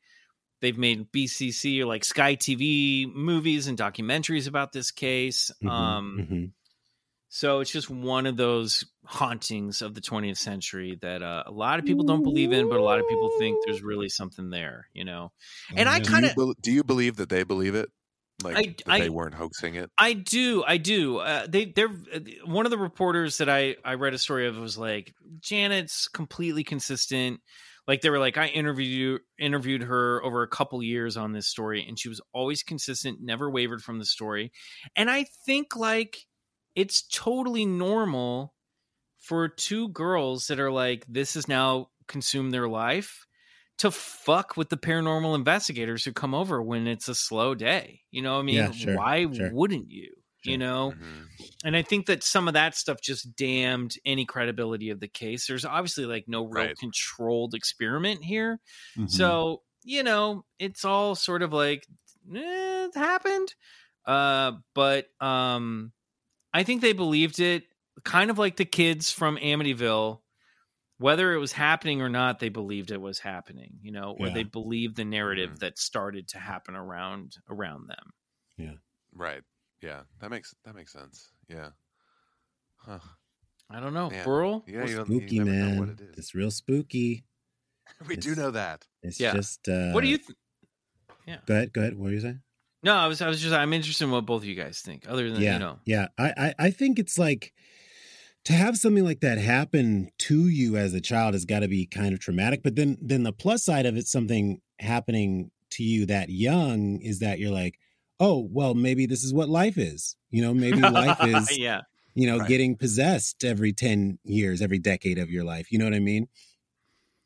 [0.62, 5.52] they've made BBC or like Sky TV movies and documentaries about this case.
[5.62, 5.70] Mhm.
[5.70, 6.52] Um, Mhm.
[7.28, 11.78] so it's just one of those hauntings of the 20th century that uh, a lot
[11.78, 14.90] of people don't believe in, but a lot of people think there's really something there.
[14.94, 15.32] You know,
[15.76, 17.92] and I kind of do you believe that they believe it?
[18.44, 19.90] Like I- I- they weren't hoaxing it?
[19.98, 21.18] I do, I do.
[21.18, 21.90] Uh, they, they're
[22.46, 26.64] one of the reporters that I I read a story of was like Janet's completely
[26.64, 27.42] consistent.
[27.88, 31.86] Like they were like I interviewed interviewed her over a couple years on this story,
[31.88, 34.52] and she was always consistent, never wavered from the story.
[34.96, 36.26] And I think like
[36.76, 38.54] it's totally normal
[39.20, 43.26] for two girls that are like this has now consumed their life
[43.80, 48.02] to fuck with the paranormal investigators who come over when it's a slow day.
[48.12, 49.52] You know, what I mean, Yeah, sure, why sure.
[49.54, 50.14] wouldn't you?
[50.44, 50.52] Sure.
[50.52, 51.28] You know, Mhm.
[51.66, 55.48] and I think that some of that stuff just damned any credibility of the case.
[55.48, 56.78] There's obviously like no real Right.
[56.78, 58.60] controlled experiment here.
[58.98, 59.10] Mhm.
[59.10, 61.86] So, you know, it's all sort of like
[62.34, 63.54] eh, it happened.
[64.06, 65.92] Uh, but um
[66.54, 67.66] I think they believed it
[68.06, 70.22] kind of like the kids from Amityville.
[71.00, 74.34] Whether it was happening or not, they believed it was happening, you know, or Yeah.
[74.34, 75.60] they believed the narrative Mhm.
[75.60, 78.14] that started to happen around around them.
[78.58, 78.76] Yeah
[79.14, 79.42] right.
[79.82, 80.04] Yeah.
[80.22, 81.32] That makes that makes sense.
[81.48, 81.72] Yeah.
[82.78, 83.00] Huh.
[83.70, 84.10] I don't know.
[84.10, 84.26] Man.
[84.26, 84.64] Burl?
[84.68, 85.74] Yeah, what's- you, spooky, you man.
[85.76, 86.18] know what it is.
[86.18, 87.26] It's real spooky.
[88.08, 88.86] we do know that.
[89.02, 89.34] It's Yeah.
[89.34, 89.68] just.
[89.68, 90.38] Uh, what do you th-
[91.26, 91.74] yeah Go ahead.
[91.74, 91.96] Go ahead.
[91.96, 92.42] What were you saying?
[92.84, 95.08] No, I was I was just I'm interested in what both of you guys think.
[95.08, 96.08] Other than yeah, you know, yeah.
[96.18, 97.54] I, I I think it's like
[98.46, 101.86] to have something like that happen to you as a child has got to be
[101.86, 102.64] kind of traumatic.
[102.64, 107.20] But then then the plus side of it, something happening to you that young, is
[107.20, 107.78] that you're like,
[108.20, 110.16] oh well, maybe this is what life is.
[110.32, 111.82] You know, maybe life is yeah,
[112.16, 112.48] you know Right.
[112.50, 116.28] getting possessed every 10 years every decade of your life you know what i mean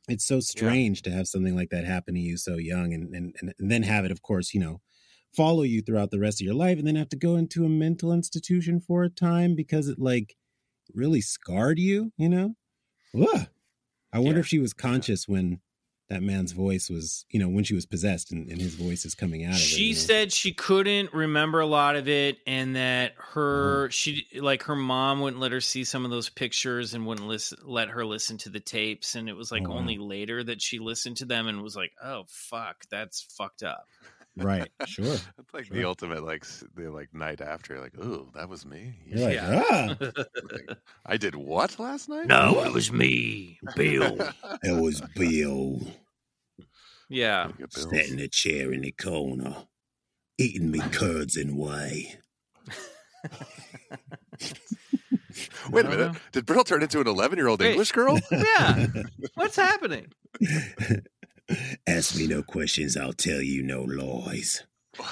[0.10, 3.34] it's so strange to have something like that happen to you so young and, and
[3.58, 4.82] and then have it of course you know
[5.34, 7.70] follow you throughout the rest of your life and then have to go into a
[7.70, 10.36] mental institution for a time because it like
[10.94, 12.56] really scarred you you know
[13.16, 13.48] Ugh.
[14.12, 14.42] i wonder Yeah.
[14.42, 15.60] if she was conscious when
[16.10, 19.16] that man's voice was you know when she was possessed and, and his voice is
[19.16, 20.00] coming out she you know?
[20.00, 23.90] said she couldn't remember a lot of it, and that her uh-huh.
[23.90, 27.58] she like her mom wouldn't let her see some of those pictures and wouldn't listen
[27.64, 29.78] let her listen to the tapes, and it was like Oh, wow.
[29.78, 33.88] only later that she listened to them and was like, oh fuck, that's fucked up.
[34.36, 35.06] Right sure
[35.38, 35.78] It's like Sure.
[35.78, 36.44] the ultimate like
[36.76, 39.64] the like night after like, "Ooh, that was me." you're like Yeah.
[39.70, 39.96] ah
[40.52, 42.26] Like, I did what last night?
[42.28, 44.18] No, it was me, Bill.
[44.64, 45.82] it was bill
[47.10, 47.90] yeah, Look at Bills.
[47.92, 49.56] Sat in a chair in the corner,
[50.40, 52.18] eating me curds and whey.
[55.70, 56.14] Wait a minute.
[56.14, 56.20] know.
[56.32, 58.20] Did Burl turn into an 11 year old English girl?
[58.32, 58.88] yeah.
[59.36, 60.12] What's happening?
[61.88, 64.64] Ask me no questions, I'll tell you no lies.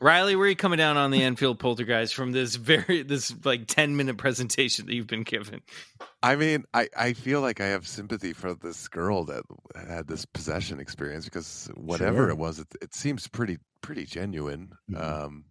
[0.00, 3.66] Riley, where are you coming down on the Enfield Poltergeist from this very this like
[3.66, 5.62] ten minute presentation that you've been given?
[6.22, 9.44] I mean, I, I feel like I have sympathy for this girl that
[9.88, 12.30] had this possession experience because whatever Sure.
[12.30, 14.72] it was, it, it seems pretty pretty genuine.
[14.90, 15.02] Mhm.
[15.02, 15.44] Um,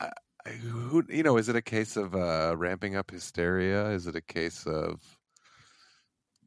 [0.00, 0.10] I,
[0.46, 3.90] I, who you know, is it a case of uh, ramping up hysteria?
[3.90, 5.00] Is it a case of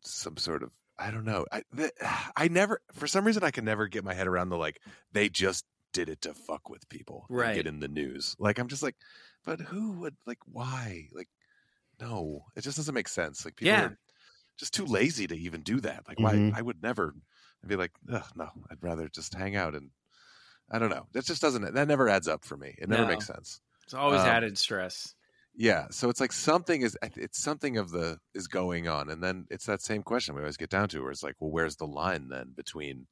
[0.06, 1.46] some sort of I don't know.
[1.52, 1.64] I
[2.36, 4.80] I never for some reason I can never get my head around the like
[5.12, 7.56] they just did it to fuck with people, Right.
[7.56, 8.36] Get in the news.
[8.40, 8.96] Like I'm just like,
[9.46, 11.30] but who would like why like
[12.02, 13.46] no, it just doesn't make sense.
[13.46, 13.86] Like people Yeah.
[13.86, 13.98] are
[14.58, 16.08] just too lazy to even do that.
[16.08, 16.52] Like Mhm.
[16.52, 16.58] why?
[16.58, 17.14] I would never.
[17.64, 18.50] I'd be like, Ugh, no.
[18.70, 19.92] I'd rather just hang out and
[20.72, 21.08] I don't know.
[21.14, 21.74] That just doesn't.
[21.74, 22.76] That never adds up for me.
[22.78, 23.10] It never No.
[23.10, 23.62] makes sense.
[23.84, 25.14] It's always Um, added stress.
[25.56, 29.46] Yeah, so it's like something is it's something of the is going on, and then
[29.52, 31.86] it's that same question we always get down to, where it's like, well, where's the
[31.86, 33.06] line then between,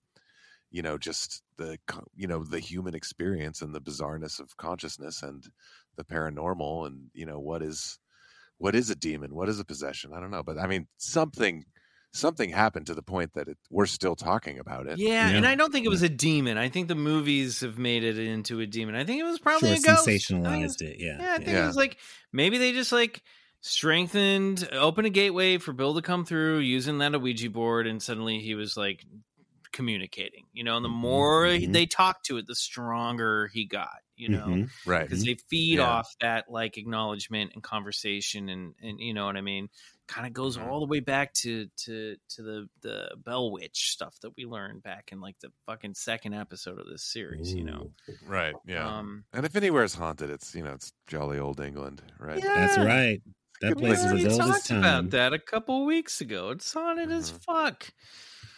[0.71, 1.77] you know, just the
[2.15, 5.45] you know the human experience and the bizarreness of consciousness and
[5.97, 7.99] the paranormal, and you know what is
[8.59, 10.11] what is a demon, what is a possession?
[10.15, 11.65] I don't know, but I mean something
[12.11, 14.97] something happened to the point that it, we're still talking about it.
[14.99, 16.57] Yeah, and I don't think it was a demon.
[16.57, 18.95] I think the movies have made it into a demon.
[18.95, 20.07] I think it was probably Sure, a ghost.
[20.07, 20.97] I think it sensationalized it.
[20.99, 21.17] Yeah.
[21.21, 21.63] Yeah, I think Yeah.
[21.63, 21.97] it was like
[22.33, 23.21] maybe they just like
[23.61, 28.39] strengthened, opened a gateway for Bill to come through using that Ouija board, and suddenly
[28.39, 29.05] he was like
[29.71, 30.45] communicating.
[30.53, 31.73] You know, and the Mhm, more he- mhm.
[31.73, 33.99] they talked to it, the stronger he got.
[34.15, 34.69] You know, Mhm.
[34.85, 35.03] Right.
[35.09, 35.87] because they feed Yeah.
[35.89, 39.69] off that like acknowledgement and conversation, and and you know what I mean.
[40.11, 40.67] Kind of goes Mhm.
[40.67, 44.83] all the way back to to to the the Bell Witch stuff that we learned
[44.83, 47.53] back in like the fucking second episode of this series.
[47.53, 47.93] You know,
[48.25, 48.53] Right.
[48.67, 48.85] Yeah.
[48.97, 52.39] um, and if anywhere's haunted, it's you know it's jolly old England, right?
[52.43, 52.53] Yeah.
[52.55, 53.21] That's right.
[53.61, 54.79] That place is already as old as talked time.
[54.79, 56.49] about that a couple weeks ago.
[56.49, 57.43] It's haunted as Mhm.
[57.45, 57.93] fuck.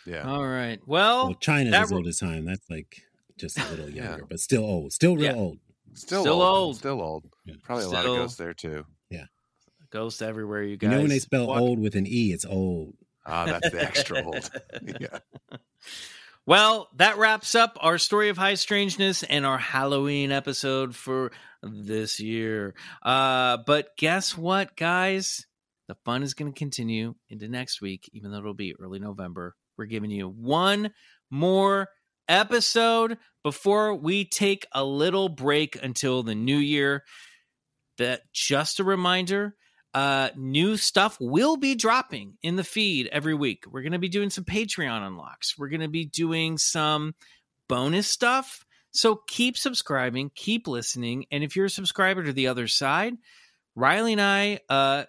[0.07, 0.27] Yeah.
[0.27, 0.79] All right.
[0.87, 2.45] Well, Well, China's as ro- old as time.
[2.45, 3.03] That's like
[3.37, 4.09] just a little Yeah.
[4.09, 4.91] younger, but still old.
[4.91, 5.33] Still real Yeah.
[5.35, 5.59] old.
[5.93, 6.43] Still, Still old.
[6.43, 6.77] old.
[6.77, 7.25] Still old.
[7.45, 7.55] Yeah.
[7.61, 8.85] Probably a lot of ghosts there too.
[9.93, 10.63] Ghost everywhere.
[10.63, 10.87] You guys.
[10.87, 12.95] You guys know when they spell Walk- old with an E, it's old.
[13.25, 14.49] Ah, that's the extra old.
[14.99, 15.19] yeah.
[16.45, 21.31] Well, that wraps up our story of high strangeness and our Halloween episode for
[21.61, 22.73] this year.
[23.01, 25.45] Uh, but guess what, guys?
[25.87, 29.55] The fun is going to continue into next week, even though it'll be early November.
[29.77, 30.91] We're giving you one
[31.31, 31.87] more
[32.27, 37.03] episode before we take a little break until the new year.
[37.99, 39.55] That just a reminder
[39.93, 43.65] uh new stuff will be dropping in the feed every week.
[43.69, 45.57] We're going to be doing some patreon unlocks.
[45.57, 47.15] We're going to be doing some
[47.67, 48.65] bonus stuff.
[48.91, 53.15] So keep subscribing keep listening and if you're a subscriber to the other side
[53.75, 55.03] riley and i uh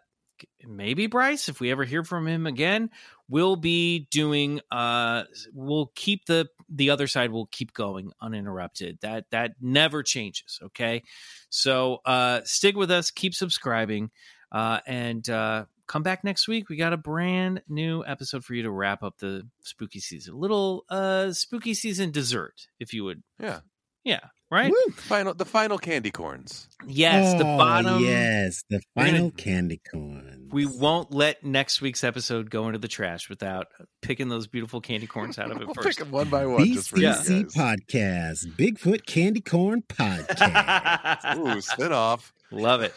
[0.67, 2.89] maybe bryce if we ever hear from him again
[3.29, 8.99] we'll be doing uh we'll keep the the other side will keep going uninterrupted.
[9.03, 11.03] That that never changes okay?
[11.51, 14.11] So uh stick with us keep subscribing
[14.55, 16.69] uh, and uh, come back next week.
[16.71, 20.33] We got a brand new episode for you to wrap up the spooky season.
[20.35, 23.23] A little uh, spooky season dessert, if you would.
[23.39, 23.61] Yeah.
[24.05, 24.21] Yeah.
[24.51, 24.71] Right?
[24.71, 24.93] Woo!
[24.93, 26.69] Final the final candy corns.
[26.87, 27.33] Yes.
[27.41, 28.05] the Oh, bottom.
[28.05, 30.49] Yes, the We're gonna- final candy corn.
[30.53, 33.67] We won't let next week's episode go into the trash without
[34.03, 35.89] picking those beautiful candy corns out of it We'll first.
[35.89, 37.55] pick them one by one just for you BCC guys.
[37.55, 41.37] podcast, Bigfoot Candy Corn podcast.
[41.37, 42.33] Ooh, spin off.
[42.55, 42.95] Love it.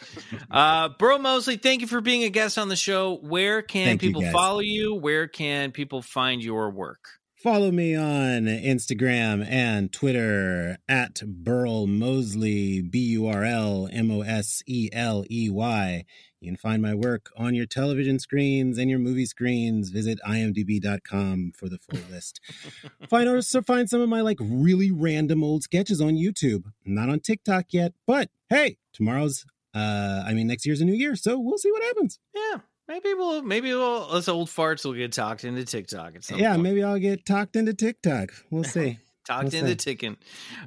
[0.50, 3.16] Uh, Burl Moseley, thank you for being a guest on the show.
[3.16, 4.32] Where can Thank people guys.
[4.32, 4.94] follow you?
[4.94, 7.00] Where can people find your work?
[7.36, 14.22] Follow me on Instagram and Twitter at Burl Moseley, B U R L M O
[14.22, 16.04] S E L E Y.
[16.40, 19.90] You can find my work on your television screens and your movie screens.
[19.90, 22.40] Visit imdb.com for the full list.
[23.08, 26.64] find also find some of my like really random old sketches on YouTube.
[26.84, 31.16] Not on TikTok yet, but hey, tomorrow's uh I mean next year's a new year,
[31.16, 32.18] so we'll see what happens.
[32.34, 36.38] Yeah, maybe we'll maybe we'll us old farts will get talked into TikTok at some
[36.38, 36.62] yeah, point.
[36.62, 38.30] maybe I'll get talked into TikTok.
[38.50, 38.98] We'll see.
[39.26, 39.76] talked we'll into see.
[39.76, 40.16] ticking.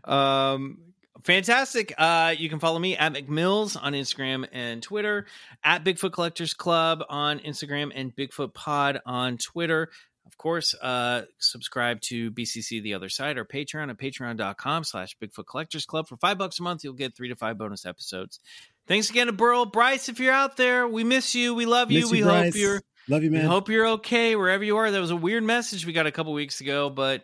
[0.04, 0.91] Um,
[1.24, 1.94] fantastic.
[1.98, 5.26] Uh, you can follow me at McMills on Instagram and Twitter,
[5.64, 9.90] at Bigfoot Collectors Club on Instagram and Bigfoot Pod on Twitter.
[10.26, 15.46] Of course, uh, subscribe to BCC The Other Side or Patreon at patreon.com slash Bigfoot
[15.46, 16.08] Collectors Club.
[16.08, 18.40] For five bucks a month, you'll get three to five bonus episodes.
[18.88, 19.66] Thanks again to Burl.
[19.66, 21.54] Bryce, if you're out there, we miss you.
[21.54, 22.10] We love you.
[22.10, 23.48] We hope you're Love you, we man.
[23.48, 24.90] hope you're okay wherever you are.
[24.90, 27.24] That was a weird message we got a couple weeks ago, but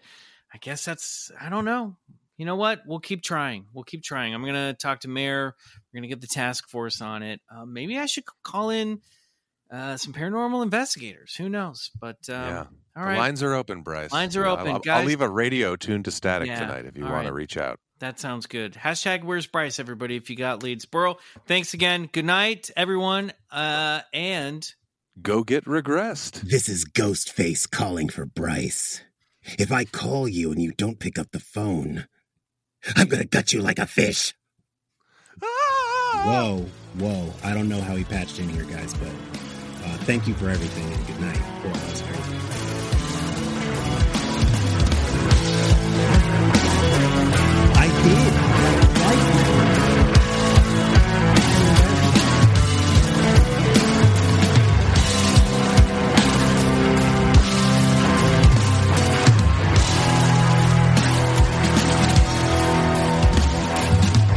[0.53, 1.95] I guess that's I don't know.
[2.38, 2.81] You know what?
[2.85, 3.65] We'll keep trying.
[3.73, 4.34] We'll keep trying.
[4.34, 5.55] I'm gonna talk to Mare.
[5.93, 7.41] We're gonna get the task force on it.
[7.53, 9.01] Uh, maybe I should call in
[9.72, 11.35] uh, some paranormal investigators.
[11.35, 11.89] Who knows?
[11.99, 12.65] But um, Yeah.
[12.95, 14.11] all the lines are open, Bryce.
[14.11, 16.97] Lines are I'll- open, I'll, I'll leave a radio tuned to static Yeah, tonight if
[16.97, 17.80] you all want to reach out.
[17.99, 18.73] that sounds good.
[18.76, 19.80] Hashtag Where's Bryce?
[19.80, 21.18] Everybody, if you got leads, Burrow.
[21.47, 22.07] Thanks again.
[22.11, 23.34] Good night, everyone.
[23.51, 24.72] Uh, and
[25.19, 26.41] Go get regressed.
[26.41, 29.01] This is Ghostface calling for Bryce.
[29.57, 32.07] If I call you and you don't pick up the phone,
[32.95, 34.34] I'm gonna gut you like a fish.
[35.40, 36.66] Whoa,
[36.98, 37.34] whoa.
[37.44, 40.91] I don't know how he patched in here, guys, but uh, thank you for everything
[40.91, 41.41] and good night.
[41.64, 42.38] Boy, that was crazy.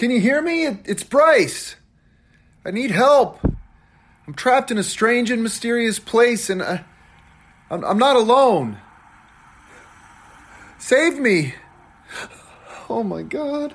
[0.00, 0.64] Can you hear me?
[0.86, 1.76] It's Bryce.
[2.64, 3.38] I need help.
[4.26, 6.86] I'm trapped in a strange and mysterious place and I,
[7.68, 8.78] I'm, I'm not alone.
[10.78, 11.52] Save me.
[12.88, 13.74] Oh my god.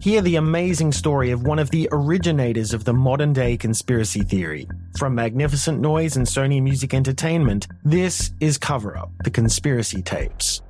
[0.00, 4.68] Hear the amazing story of one of the originators of the modern day conspiracy theory.
[4.98, 10.60] From Magnificent Noise and Sony Music Entertainment, this is Cover Up, the conspiracy tapes.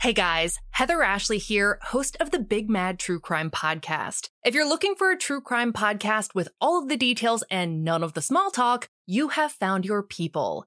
[0.00, 4.30] Hey guys, Heather Ashley here, host of the Big Mad True Crime Podcast.
[4.44, 8.02] If you're looking for a true crime podcast with all of the details and none
[8.02, 10.66] of the small talk, you have found your people.